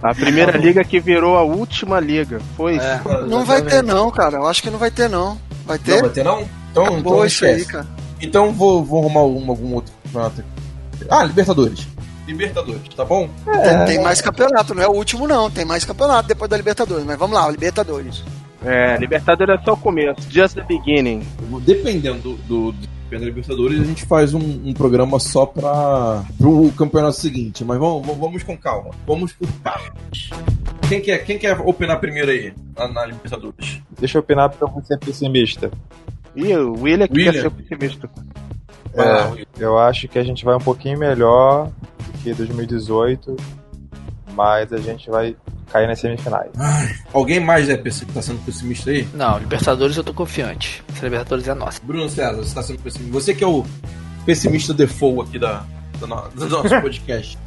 [0.02, 2.40] A primeira liga que virou a última liga.
[2.58, 2.78] Foi É.
[2.78, 3.28] isso.
[3.28, 4.38] Não vai ter não, cara.
[4.38, 5.38] Eu acho que não vai ter não.
[5.66, 5.94] Vai ter?
[5.96, 6.48] Não, vai ter não?
[6.72, 7.88] Então, Acabou então isso aí, cara.
[8.24, 10.42] Então vou, vou arrumar um- algum outro campeonato.
[10.42, 11.06] aqui.
[11.10, 11.88] Ah, Libertadores.
[12.26, 13.30] Libertadores, tá bom?
[13.46, 15.52] Tem, tem mais campeonato, não é o último não.
[15.52, 17.04] Tem mais campeonato depois da Libertadores.
[17.06, 18.24] Mas vamos lá, Libertadores.
[18.66, 20.22] É, Libertadores é só o começo.
[20.32, 21.22] Just the beginning.
[21.66, 22.76] Dependendo do, do,
[23.12, 27.66] da Libertadores, a gente faz um, um programa só para o campeonato seguinte.
[27.66, 28.92] Mas vamos, vamos- vamos com calma.
[29.06, 30.30] Vamos por partes.
[30.88, 33.82] Quem quer, quem quer opinar primeiro aí na, na Libertadores?
[34.00, 35.70] Deixa eu opinar porque eu vou ser pessimista.
[36.36, 37.32] E o William que William.
[37.32, 38.10] quer ser pessimista.
[38.96, 43.36] É, eu acho que a gente vai um pouquinho melhor do que 2018,
[44.36, 45.36] mas a gente vai
[45.72, 46.52] cair nas semifinais.
[47.12, 49.08] Alguém mais é, tá sendo pessimista aí?
[49.16, 50.84] Não, Libertadores eu tô confiante.
[50.92, 51.80] Essa Libertadores é nossa.
[51.84, 53.14] Bruno César, você tá sendo pessimista.
[53.14, 53.66] Você que é o
[54.26, 55.66] pessimista default aqui da,
[56.00, 57.38] do, no- do nosso podcast.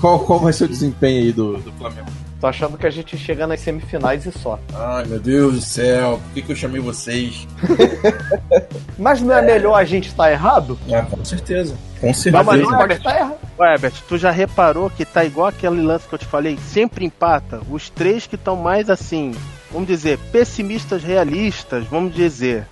[0.00, 2.08] qual, qual vai ser o desempenho aí do, do Flamengo?
[2.42, 4.58] Tô achando que a gente chega nas semifinais e só.
[4.74, 7.46] Ai, meu Deus do céu, por que, que eu chamei vocês?
[8.98, 10.76] Mas não é melhor a gente estar errado?
[10.92, 11.76] Ah, com certeza.
[12.00, 12.42] Com Não, certeza.
[12.42, 13.36] mas Pode Herbert, estar errado.
[13.56, 16.58] Ô, Herbert, tu já reparou que tá igual aquele lance que eu te falei?
[16.58, 17.60] Sempre empata.
[17.70, 19.36] Os três que estão mais assim,
[19.70, 22.66] vamos dizer, pessimistas realistas, vamos dizer.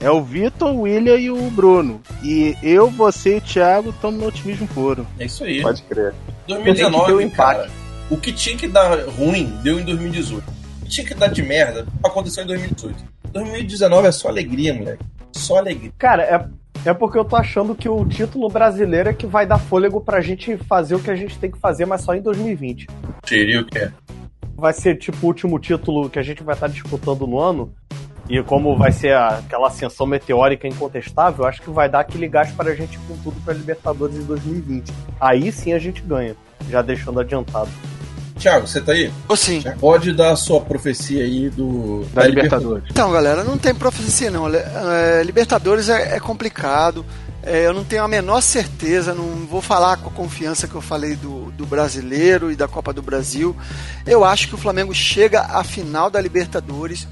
[0.00, 2.00] É o Vitor, o William e o Bruno.
[2.22, 5.06] E eu, você e o Thiago estamos no otimismo puro.
[5.18, 5.60] É isso aí.
[5.60, 6.14] Pode crer.
[6.46, 7.68] 2019, Tem que ter um cara,
[8.10, 10.42] o que tinha que dar ruim, deu em 2018.
[10.48, 13.04] O que tinha que dar de merda, aconteceu em 2018.
[13.32, 15.04] 2019 é só alegria, moleque.
[15.32, 15.92] Só alegria.
[15.98, 19.58] Cara, é, é porque eu tô achando que o título brasileiro é que vai dar
[19.58, 22.86] fôlego pra gente fazer o que a gente tem que fazer, mas só em 2020.
[23.26, 23.92] Seria o que é?
[24.56, 27.72] Vai ser tipo o último título que a gente vai estar disputando no ano.
[28.28, 32.50] E como vai ser a- aquela ascensão meteórica incontestável, acho que vai dar aquele gás
[32.52, 34.92] pra gente ir com tudo pra Libertadores em 2020.
[35.20, 36.34] Aí sim a gente ganha,
[36.68, 37.70] já deixando adiantado.
[38.38, 39.12] Thiago, você tá aí?
[39.28, 39.62] Ou sim.
[39.80, 42.84] Pode dar a sua profecia aí do Da Libertadores.
[42.90, 44.48] Então, galera, não tem profecia não.
[44.48, 47.04] É, Libertadores é, é complicado.
[47.42, 50.80] É, eu não tenho a menor certeza, não vou falar com a confiança que eu
[50.80, 53.56] falei do, do brasileiro e da Copa do Brasil.
[54.06, 57.06] Eu acho que o Flamengo chega à final da Libertadores.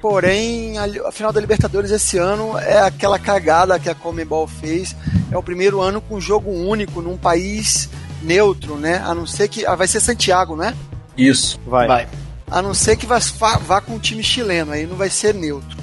[0.00, 4.94] Porém, a, a final da Libertadores esse ano é aquela cagada que a Comebol fez.
[5.30, 7.88] É o primeiro ano com jogo único num país
[8.24, 9.02] neutro, né?
[9.04, 9.64] A não ser que.
[9.66, 10.74] Ah, vai ser Santiago, né?
[11.16, 11.60] Isso.
[11.66, 11.86] Vai.
[11.86, 12.08] Vai.
[12.50, 13.18] A não ser que vá,
[13.60, 15.76] vá- com o time chileno, aí não vai ser neutro.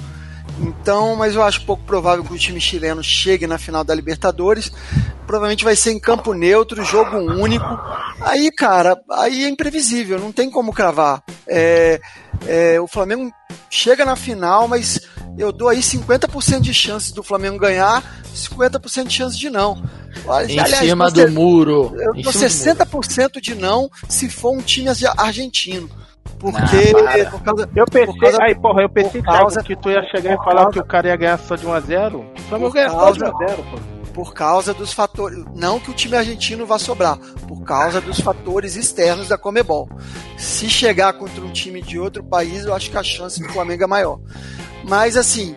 [0.59, 4.71] Então, mas eu acho pouco provável que o time chileno chegue na final da Libertadores.
[5.25, 7.65] Provavelmente vai ser em campo neutro, jogo único.
[8.19, 11.23] Aí, cara, aí é imprevisível, não tem como cravar.
[11.47, 11.99] É,
[12.45, 13.31] é, o Flamengo
[13.69, 14.99] chega na final, mas
[15.37, 18.03] eu dou aí 50% de chances do Flamengo ganhar,
[18.35, 19.81] 50% de chances de não.
[20.47, 21.93] Em cima do muro.
[21.97, 23.29] Eu Em dou cima do muro.
[23.31, 25.89] 60% de não se for um time argentino.
[26.37, 27.25] Porque Ah, para.
[27.31, 30.01] por causa, Eu pensei, por causa- aí, porra, eu pensei por causa- que tu ia
[30.09, 32.19] chegar e falar causa- que o cara ia ganhar só de 1x0.
[32.37, 34.00] O Flamengo ganha só de causa- 1x0, pô.
[34.13, 35.43] Por causa dos fatores.
[35.55, 39.89] Não que o time argentino vá sobrar, por causa dos fatores externos da Comebol.
[40.37, 43.83] Se chegar contra um time de outro país, eu acho que a chance do Flamengo
[43.83, 44.19] é maior.
[44.87, 45.55] Mas assim,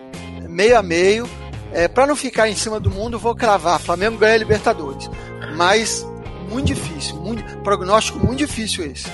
[0.48, 1.28] meio a meio,
[1.72, 3.80] é, para não ficar em cima do mundo, vou cravar.
[3.80, 5.10] Flamengo ganha a Libertadores.
[5.56, 6.06] Mas
[6.48, 9.10] muito difícil, muito, prognóstico muito difícil esse.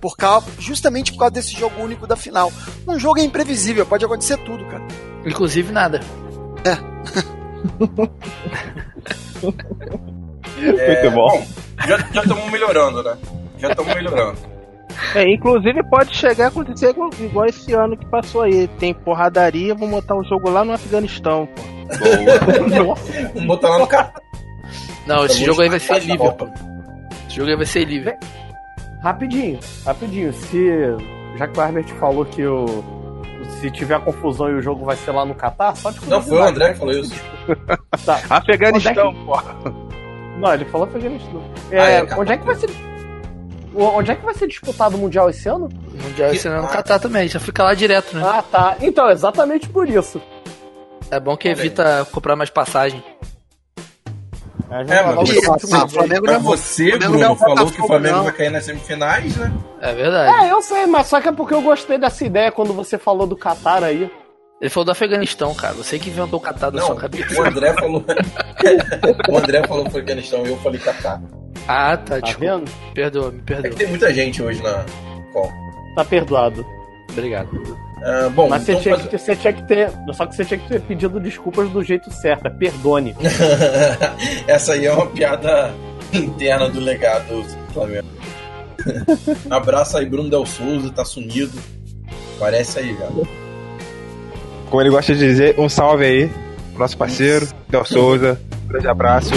[0.00, 2.52] Por causa, justamente por causa desse jogo único da final.
[2.86, 4.86] Um jogo é imprevisível, pode acontecer tudo, cara.
[5.24, 6.00] Inclusive nada.
[6.62, 7.33] É,
[10.60, 11.46] Muito bom.
[11.86, 13.16] Já já estamos melhorando, né?
[13.58, 14.38] Já estamos melhorando.
[15.14, 18.68] É, inclusive pode chegar a acontecer igual, igual esse ano que passou aí.
[18.78, 21.62] Tem porradaria, vão botar o jogo lá no Afeganistão, pô.
[23.34, 24.22] Vamos botar lá no cartão.
[25.06, 26.48] Não, esse Tá jogo aí vai ser livre, pô.
[27.26, 28.16] Esse jogo aí vai ser livre.
[29.02, 30.32] Rapidinho, rapidinho.
[30.32, 30.70] Se.
[31.36, 33.03] Já que o Herbert falou que o.
[33.60, 36.38] Se tiver confusão e o jogo vai ser lá no Catar, só de Não, foi
[36.38, 37.14] o André que falou isso.
[38.04, 38.20] Tá.
[38.30, 39.70] Afeganistão, Onde é pô.
[40.38, 41.42] Não, ele falou Afeganistão.
[41.70, 42.20] Ah, É, é, Catar.
[42.20, 42.70] onde é que vai ser.
[43.74, 45.66] o- Onde é que vai ser disputado o Mundial esse ano?
[45.66, 48.22] O Mundial esse ano é no Catar também, já fica lá direto, né?
[48.24, 48.76] Ah, tá.
[48.80, 50.20] Então, exatamente por isso.
[51.10, 53.02] É bom que evita comprar mais passagem.
[54.70, 57.70] É, mas você, Ah, o Flamengo não é você, Flamengo Bruno, não é o falou
[57.70, 58.24] que o Flamengo não.
[58.24, 59.52] vai cair nas semifinais, né?
[59.80, 60.44] É verdade.
[60.46, 63.26] É, eu sei, mas só que é porque eu gostei dessa ideia quando você falou
[63.26, 64.10] do Qatar aí.
[64.60, 65.74] Ele falou do Afeganistão, cara.
[65.74, 67.38] Você que inventou o Catar da Não, sua cabeça.
[67.40, 68.02] o André falou.
[69.28, 71.20] o André falou Afeganistão e eu falei Catar.
[71.68, 72.56] Ah, tá, Tá desculpa.
[72.58, 72.70] vendo?
[72.94, 73.70] Perdoa, me É perdoa.
[73.70, 74.84] que tem muita gente hoje na
[75.32, 75.52] call.
[75.96, 76.64] Tá perdoado.
[77.10, 77.50] Obrigado.
[78.06, 79.90] Ah, bom, Mas então você, tinha faz- que ter, você tinha que ter.
[80.12, 82.46] Só que você tinha que ter pedido desculpas do jeito certo.
[82.46, 83.16] é Perdone.
[84.46, 85.72] Essa aí é uma piada
[86.12, 88.06] interna do legado do Flamengo.
[89.48, 91.58] Abraço aí, Bruno Del Souza, tá sumido.
[92.38, 93.10] Parece aí, cara.
[94.68, 96.28] Como ele gosta de dizer, um salve aí.
[96.72, 98.38] pro Nosso parceiro, Del Souza.
[98.64, 99.30] Um grande abraço.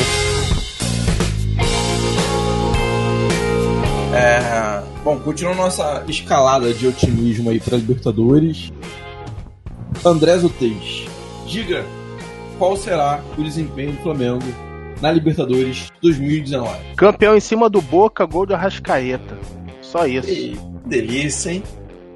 [4.14, 4.40] É,
[5.08, 8.74] bom, continuando nossa escalada de otimismo aí para Libertadores.
[10.06, 11.06] André Zutez,
[11.48, 11.86] diga
[12.60, 14.44] qual será o desempenho do Flamengo
[15.00, 16.96] na Libertadores 2019.
[16.98, 19.38] Campeão em cima do Boca, gol de Arrascaeta.
[19.82, 20.28] Só isso.
[20.28, 21.64] Que delícia, hein?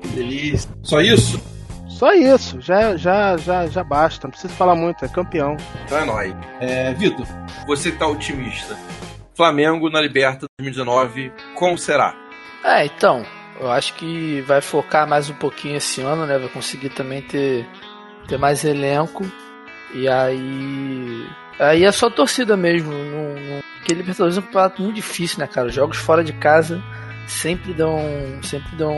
[0.02, 0.70] Que delícia.
[0.84, 1.39] Só isso?
[1.88, 2.60] Só isso.
[2.60, 4.28] Já, já, já, já basta.
[4.28, 5.06] Não precisa falar muito.
[5.06, 5.56] É campeão.
[5.86, 6.36] Então é nóis.
[6.60, 7.26] É, Vitor,
[7.66, 8.78] você tá otimista.
[9.34, 12.20] Flamengo na Liberta 2019, como será?
[12.64, 13.26] É, então,
[13.59, 16.38] eu acho que vai focar mais um pouquinho esse ano, né?
[16.38, 17.68] Vai conseguir também ter,
[18.28, 19.26] ter mais elenco.
[19.93, 21.28] E aí.
[21.59, 22.91] Aí é só torcida mesmo.
[22.91, 25.68] Não, não, porque Libertadores é um campeonato muito difícil, né, cara?
[25.68, 26.82] Os jogos fora de casa
[27.28, 27.99] sempre dão.
[28.43, 28.95] Sempre dão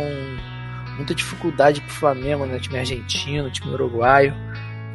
[0.96, 2.60] muita dificuldade pro Flamengo, né?
[2.60, 4.36] Time argentino, time uruguaio.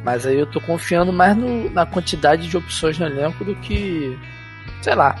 [0.03, 4.17] Mas aí eu tô confiando mais no- na quantidade de opções no elenco do que.
[4.81, 5.15] Sei lá.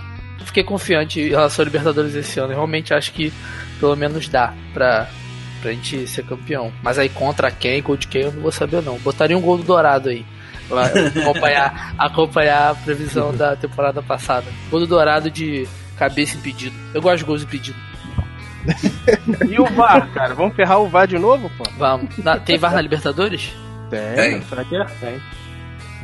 [0.45, 2.51] Fiquei confiante em relação ao Libertadores esse ano.
[2.51, 3.31] Eu realmente acho que
[3.79, 5.07] pelo menos dá pra,
[5.61, 6.71] pra gente ser campeão.
[6.81, 8.97] Mas aí contra quem, gol de quem, eu não vou saber não.
[8.99, 10.25] Botaria um gol do Dourado aí.
[10.67, 14.45] Pra acompanhar, acompanhar a previsão da temporada passada.
[14.69, 15.67] Gol do Dourado de
[15.97, 16.75] cabeça impedido.
[16.93, 17.81] Eu gosto de gols impedidos.
[19.49, 20.33] E o VAR, cara?
[20.35, 21.63] Vamos ferrar o VAR de novo, pô?
[21.77, 22.15] Vamos.
[22.19, 23.51] Na- tem VAR na Libertadores?
[23.89, 24.13] Tem.
[24.15, 24.41] Tem.
[24.43, 24.85] Será que é?
[24.85, 25.21] Tem.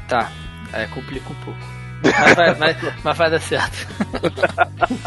[0.07, 0.31] Tá.
[0.73, 1.59] É, complica um pouco.
[2.05, 3.87] Mas vai, mas- mas vai dar certo.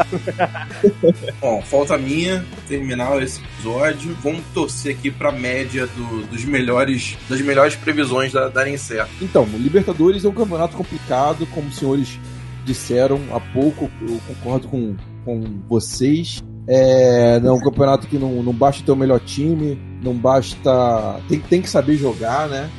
[1.41, 4.15] Bom, falta minha terminar esse episódio.
[4.21, 9.09] Vamos torcer aqui pra média do- dos melhores, das melhores previsões da, darem certo.
[9.21, 12.19] Então, o Libertadores é um campeonato complicado, como os senhores
[12.65, 14.95] disseram há pouco, eu concordo com,
[15.25, 16.43] com vocês.
[16.67, 21.19] É, é um campeonato que não, não basta ter o melhor time, não basta.
[21.27, 22.69] Tem, tem que saber jogar, né?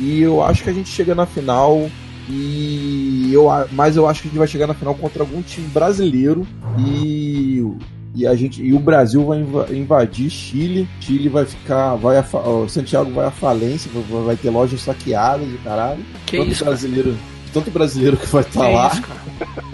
[0.00, 1.88] E eu acho que a gente chega na final
[2.28, 5.66] e eu, mas eu acho que a gente vai chegar na final contra algum time
[5.68, 6.46] brasileiro
[6.78, 7.62] e,
[8.14, 10.88] e a gente e o Brasil vai inva- invadir Chile.
[11.00, 12.24] Chile vai ficar, vai a,
[12.68, 16.04] Santiago vai à falência, vai, vai ter lojas saqueadas e caralho.
[16.26, 16.70] Que tanto isso, cara?
[16.76, 17.16] brasileiro,
[17.52, 18.88] tanto brasileiro que vai estar Que lá.
[18.92, 19.18] isso, cara?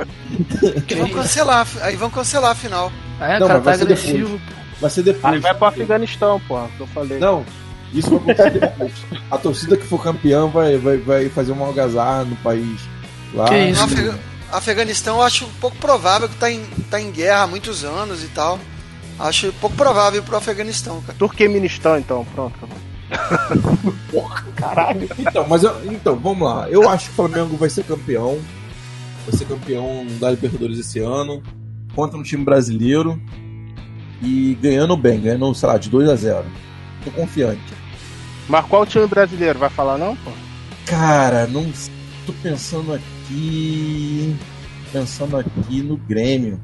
[0.87, 2.91] Que vão cancelar, aí vão cancelar a final.
[3.21, 4.39] É, Não, cara, vai tá ser agressivo.
[4.39, 4.65] depois.
[4.81, 5.35] Vai ser depois.
[5.35, 6.61] Aí vai pro Afeganistão, pô.
[6.77, 7.19] Que eu falei.
[7.19, 7.45] Não,
[7.95, 8.93] isso vai acontecer depois.
[9.31, 12.81] A torcida que for campeã vai, vai, vai fazer uma algazarra no país
[13.33, 13.49] lá.
[13.49, 14.19] Que isso, Afega-
[14.53, 18.29] Afeganistão eu acho pouco provável que tá em, tá em guerra há muitos anos e
[18.29, 18.59] tal.
[19.19, 21.17] Acho pouco provável pro Afeganistão, cara.
[21.19, 22.25] Turqueministão, então.
[22.35, 22.79] Pronto, acabou.
[24.57, 25.09] Caralho.
[25.19, 26.69] Então, mas eu- então, vamos lá.
[26.69, 28.39] Eu acho que o Flamengo vai ser campeão.
[29.27, 31.43] Vai ser campeão da Libertadores esse ano.
[31.95, 33.21] Contra um time brasileiro.
[34.23, 36.45] E ganhando bem, ganhando, sei lá, de 2 a 0
[37.05, 37.61] Tô confiante.
[38.49, 39.59] Mas qual time brasileiro?
[39.59, 40.31] Vai falar não, pô?
[40.87, 41.65] Cara, não
[42.27, 44.35] tô pensando aqui.
[44.93, 46.61] Pensando aqui no Grêmio.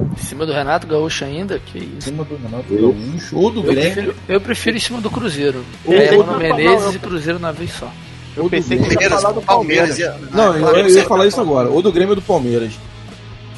[0.00, 1.58] Em cima do Renato Gaúcho ainda?
[1.58, 2.08] Que Em isso.
[2.08, 3.92] cima do Renato Gaúcho ou do Eu Grêmio.
[3.92, 5.64] prefiro, eu prefiro em cima do Cruzeiro.
[5.84, 7.90] Ou- É, Mano Menezes e Cruzeiro na vez só.
[8.36, 9.02] Eu pensei que Grêmio.
[9.02, 9.98] ia falar do Palmeiras.
[9.98, 11.68] ia- Não, eu, eu ia falar isso agora.
[11.68, 12.72] Ou do Grêmio ou do Palmeiras.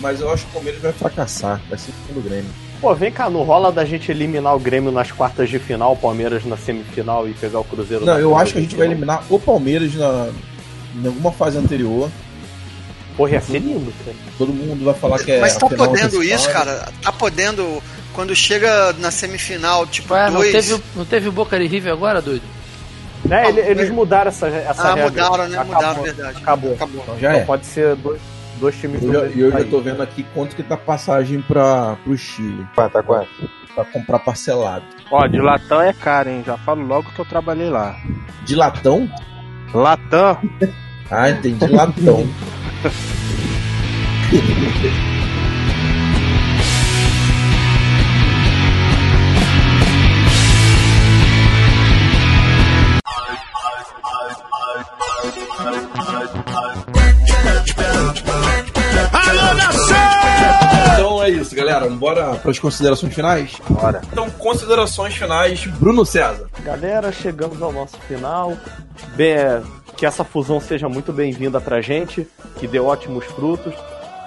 [0.01, 1.61] Mas eu acho que o Palmeiras vai fracassar.
[1.69, 2.51] Vai ser do Grêmio.
[2.85, 5.97] Pô, vem cá, não rola da gente eliminar o Grêmio nas quartas de final, o
[5.97, 9.25] Palmeiras na semifinal e pegar o Cruzeiro Não, eu acho que a gente vai eliminar
[9.31, 10.29] o Palmeiras na,
[10.95, 12.11] em alguma fase anterior.
[13.17, 14.15] Porra, ia ser lindo, cara.
[14.37, 15.41] Todo mundo vai falar que é.
[15.41, 16.87] Mas tá podendo isso, cara?
[17.01, 17.83] Tá podendo.
[18.13, 20.53] Quando chega na semifinal, tipo, Ué, não dois.
[20.53, 22.43] teve, não teve o Boca de River agora, doido?
[23.25, 25.11] Né, ele- eles mudaram essa, essa Ah, regra.
[25.11, 25.57] mudaram, né?
[25.59, 26.37] Acabou, Mudaram, verdade.
[26.43, 26.75] Acabou.
[26.75, 27.01] Acabou.
[27.03, 27.45] Então já Então é.
[27.47, 28.21] pode ser dois,
[28.59, 31.97] dois times Eu do já, eu já tô vendo aqui quanto que tá passagem pra,
[32.05, 32.67] pro Chile.
[32.75, 33.29] Quanto, tá quanto?
[33.75, 34.85] Pra comprar parcelado.
[35.11, 36.43] Ó, de latão é caro, hein?
[36.47, 37.97] Já falo logo que eu trabalhei lá.
[38.45, 39.11] De latão?
[39.73, 40.39] Latão?
[41.11, 41.67] Ah, entendi.
[41.67, 42.25] Latão.
[61.65, 61.89] galera.
[61.89, 63.59] Bora para as considerações finais?
[63.69, 64.03] Bora.
[64.13, 66.49] Então, considerações finais, Bruno César.
[66.61, 68.57] Galera, chegamos ao nosso final.
[69.17, 69.63] Bem, é,
[69.97, 72.27] que essa fusão seja muito bem-vinda pra gente,
[72.59, 73.75] que dê ótimos frutos.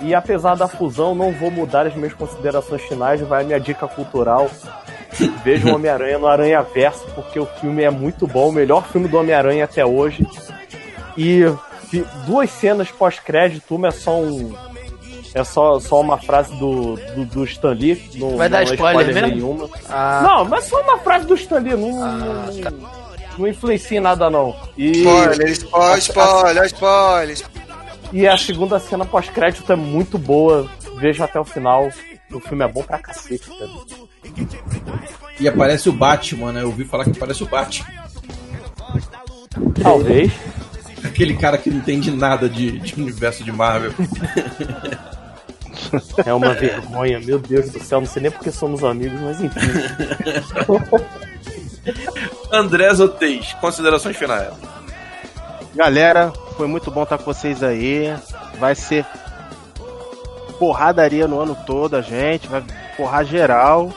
[0.01, 3.87] E apesar da fusão, não vou mudar as minhas considerações finais, vai a minha dica
[3.87, 4.49] cultural.
[5.43, 9.17] Vejam Homem-Aranha no Aranha Verso, porque o filme é muito bom, o melhor filme do
[9.17, 10.27] Homem-Aranha até hoje.
[11.17, 11.41] E
[12.27, 14.53] duas cenas pós-crédito, uma é só um.
[15.37, 18.09] É só, só uma frase do, do, do Stan Lee.
[18.15, 19.27] Não, Vai dar não é spoiler mesmo?
[19.27, 19.69] nenhuma.
[19.87, 20.21] Ah.
[20.23, 22.45] Não, mas só uma frase do Stan Lee, não, não,
[23.37, 24.55] não influencia em nada não.
[24.75, 27.37] E Spoiler, spoiler, spoiler, spoiler.
[28.11, 30.67] e a segunda cena pós-crédito é muito boa.
[30.95, 31.87] Veja até o final.
[32.33, 33.69] O filme é bom pra cacete, cara.
[35.39, 36.61] E aparece o Batman, né?
[36.63, 37.85] Eu ouvi falar que aparece o Batman.
[39.81, 40.31] Talvez.
[41.03, 43.93] Aquele cara que não entende nada de, de universo de Marvel.
[46.25, 47.99] É uma vergonha, meu Deus do céu.
[47.99, 49.59] Não sei nem porque somos amigos, mas enfim.
[52.51, 54.53] André Zotez, considerações finais.
[55.75, 58.13] Galera, foi muito bom estar com vocês aí.
[58.59, 59.05] Vai ser
[60.57, 62.47] porradaria no ano todo, a gente.
[62.47, 62.63] Vai
[62.95, 63.91] porrar geral.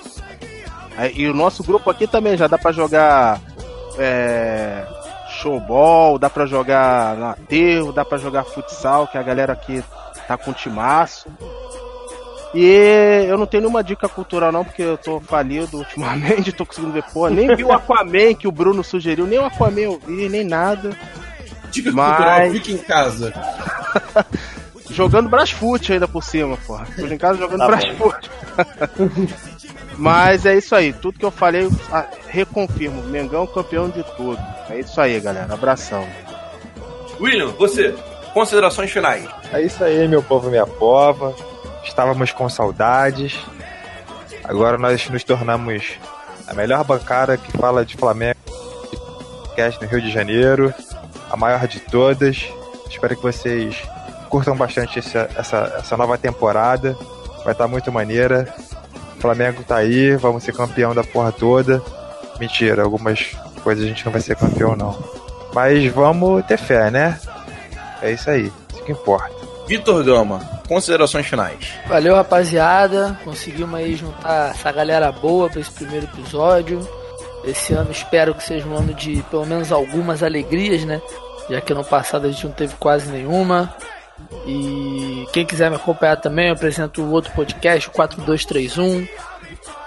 [1.14, 3.40] E o nosso grupo aqui também já dá pra jogar
[3.98, 4.84] é,
[5.40, 9.82] showball, dá pra jogar no aterro, dá pra jogar futsal, que a galera aqui
[10.28, 11.28] tá com timaço.
[12.52, 16.92] E eu não tenho nenhuma dica cultural não, porque eu tô falido ultimamente, tô conseguindo
[16.92, 17.30] ver porra.
[17.30, 20.90] Nem vi o Aquaman que o Bruno sugeriu, nem o Aquaman eu vi, nem nada.
[21.70, 23.32] Dica Mas- cultural, fique em casa.
[24.90, 26.84] Jogando Brasfoot ainda por cima, porra.
[26.96, 27.66] Tô em casa jogando Tá.
[27.68, 28.30] Brasfoot.
[29.96, 33.02] Mas é isso aí, tudo que eu falei, ah, reconfirmo.
[33.04, 34.38] Mengão campeão de tudo.
[34.68, 35.52] É isso aí, galera.
[35.54, 36.04] Abração.
[37.20, 37.94] William, você,
[38.34, 39.24] considerações finais.
[39.52, 41.34] É isso aí, meu povo minha pova.
[41.84, 43.38] Estávamos com saudades.
[44.44, 45.98] Agora nós nos tornamos
[46.46, 48.38] a melhor bancada que fala de Flamengo
[49.80, 50.72] no Rio de Janeiro.
[51.30, 52.48] A maior de todas.
[52.88, 53.76] Espero que vocês
[54.28, 56.96] curtam bastante essa, essa, essa nova temporada.
[57.44, 58.52] Vai estar muito maneira.
[59.16, 61.82] O Flamengo tá aí, vamos ser campeão da porra toda.
[62.38, 64.98] Mentira, algumas coisas a gente não vai ser campeão não.
[65.52, 67.20] Mas vamos ter fé, né?
[68.00, 69.30] É isso aí, isso que importa.
[69.66, 70.40] Vitor Gama,
[70.70, 71.72] considerações finais.
[71.88, 73.18] Valeu, rapaziada.
[73.24, 76.88] Conseguimos aí juntar essa galera boa para esse primeiro episódio.
[77.44, 81.02] Esse ano espero que seja um ano de pelo menos algumas alegrias, né?
[81.50, 83.74] Já que ano passado a gente não teve quase nenhuma.
[84.46, 89.08] E quem quiser me acompanhar também, eu apresento o outro podcast, o 4231.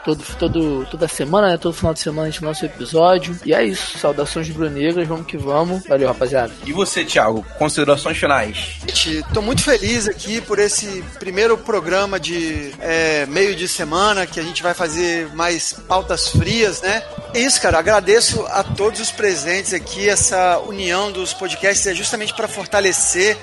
[0.04, 1.58] Todo, todo, toda semana, né?
[1.58, 3.38] Todo final de semana a gente lança o episódio.
[3.45, 3.97] E é isso.
[3.97, 5.86] Saudações brunegras, vamos que vamos.
[5.88, 6.51] Valeu, rapaziada.
[6.66, 8.76] E você, Thiago, considerações finais.
[8.88, 14.39] Gente, tô muito feliz aqui por esse primeiro programa de é, meio de semana que
[14.39, 17.01] a gente vai fazer mais pautas frias, né?
[17.34, 17.80] É isso, cara.
[17.80, 20.10] Agradeço a todos os presentes aqui.
[20.10, 23.38] Essa união dos podcasts é justamente para fortalecer.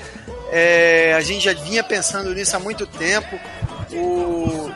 [0.52, 3.38] É, a gente já vinha pensando nisso há muito tempo.
[3.92, 4.70] O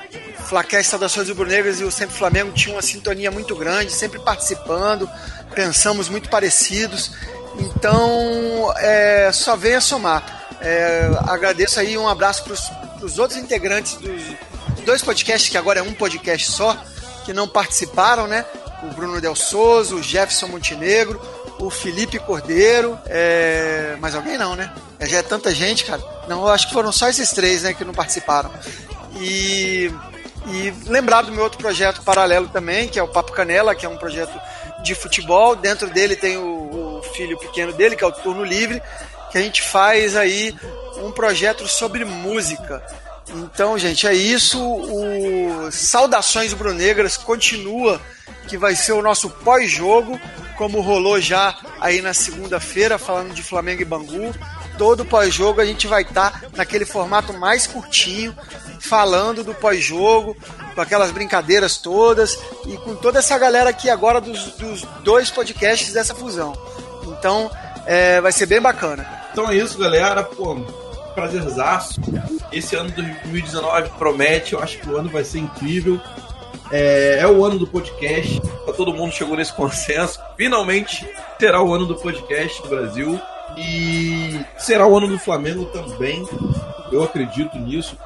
[0.49, 5.09] Flacast Saudações Rubro-Negras e o Sempre Flamengo tinham uma sintonia muito grande, sempre participando,
[5.55, 7.13] pensamos muito parecidos.
[7.59, 10.47] Então, é, só venha somar.
[10.61, 14.23] É, agradeço aí um abraço para os outros integrantes dos
[14.85, 16.77] dois podcasts, que agora é um podcast só,
[17.25, 18.45] que não participaram, né?
[18.83, 21.21] O Bruno Del Souza, o Jefferson Montenegro,
[21.59, 23.97] o Felipe Cordeiro, é...
[24.01, 24.73] mais alguém não, né?
[24.99, 26.03] É, Já é tanta gente, cara.
[26.29, 28.51] Não, acho que foram só esses três, né, que não participaram.
[29.17, 29.91] E,
[30.47, 33.89] e lembrar do meu outro projeto paralelo também, que é o Papo Canela, que é
[33.89, 34.39] um projeto
[34.83, 35.57] de futebol.
[35.57, 38.83] Dentro dele tem o, o filho pequeno dele, que é o Turno Livre,
[39.31, 40.55] que a gente faz aí
[40.99, 42.83] um projeto sobre música.
[43.29, 44.61] Então, gente, é isso.
[44.63, 48.01] O Saudações Brunegras continua,
[48.47, 50.21] que vai ser o nosso pós-jogo,
[50.57, 54.35] como rolou já aí na segunda-feira, falando de Flamengo e Bangu.
[54.77, 58.37] Todo pós-jogo a gente vai estar naquele formato mais curtinho,
[58.85, 60.37] falando do pós-jogo,
[60.75, 65.93] com aquelas brincadeiras todas e com toda essa galera aqui agora dos, dos dois podcasts
[65.93, 66.53] dessa fusão.
[67.07, 67.51] Então,
[67.87, 69.07] é, vai ser bem bacana.
[69.33, 70.23] Então é isso, galera.
[70.23, 70.57] Pô,
[71.15, 72.01] prazerzaço.
[72.53, 76.01] Esse ano de 2019 promete, eu acho que o ano vai ser incrível.
[76.71, 80.21] É, é o ano do podcast, tá, todo mundo chegou nesse consenso.
[80.37, 81.09] Finalmente
[81.39, 83.21] será o ano do podcast no Brasil.
[83.57, 86.27] E será o ano do Flamengo também.
[86.91, 87.97] Eu acredito nisso.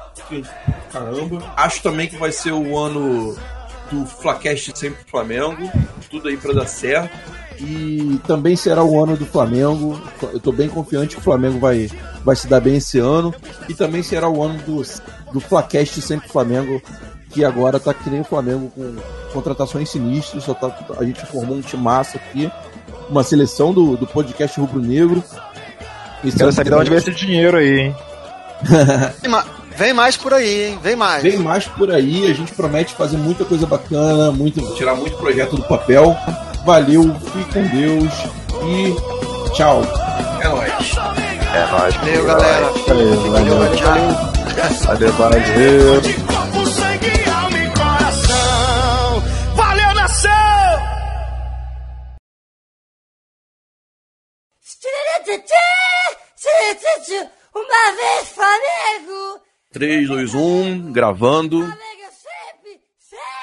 [0.91, 1.53] Caramba.
[1.55, 3.35] Acho também que vai ser o ano
[3.91, 5.69] do Flacast sempre Flamengo.
[6.09, 7.17] Tudo aí pra dar certo.
[7.59, 10.01] E também será o ano do Flamengo.
[10.21, 11.89] Eu tô bem confiante que o Flamengo vai,
[12.23, 13.33] vai se dar bem esse ano.
[13.67, 14.83] E também será o ano do
[15.31, 16.81] do Flacast Sempre Flamengo,
[17.29, 18.95] que agora tá que nem o Flamengo com
[19.33, 22.51] contratações sinistras, só tá, a gente formou um timaço aqui,
[23.09, 25.23] uma seleção do, do podcast Rubro Negro.
[26.37, 27.95] Quero saber de onde vem esse dinheiro aí, hein?
[29.79, 30.79] Vem ma- Vem mais por aí, hein?
[30.83, 31.23] Vem mais.
[31.23, 35.55] Vem mais por aí, a gente promete fazer muita coisa bacana, muito, tirar muito projeto
[35.55, 36.15] do papel.
[36.65, 37.03] Valeu,
[37.33, 38.13] fique com Deus
[38.65, 39.81] e tchau.
[40.41, 40.71] É nóis.
[41.53, 41.95] É nóis.
[41.95, 42.65] Valeu, galera.
[42.87, 43.75] Valeu, valeu.
[43.75, 44.85] Tchau.
[44.85, 46.01] Valeu, valeu.
[46.27, 49.23] Corpo, sangue, alma e coração.
[49.55, 50.29] Valeu, nação!
[57.55, 59.41] Uma vez Flamengo!
[59.71, 61.71] 3, 2, 1, gravando.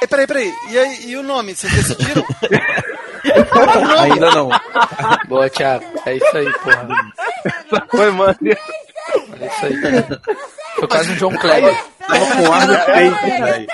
[0.00, 0.52] Ei, Peraí, peraí.
[0.70, 1.54] E, aí, e o nome?
[1.54, 2.24] Vocês decidiram?
[4.00, 4.50] Ainda não.
[5.28, 5.84] Boa, Thiago.
[6.04, 6.88] É isso aí, porra.
[7.90, 8.36] Foi, mano.
[8.42, 9.76] É isso aí.
[10.76, 11.76] Foi quase um John Kleber.
[12.06, 13.66] Tava com ar no peito, velho.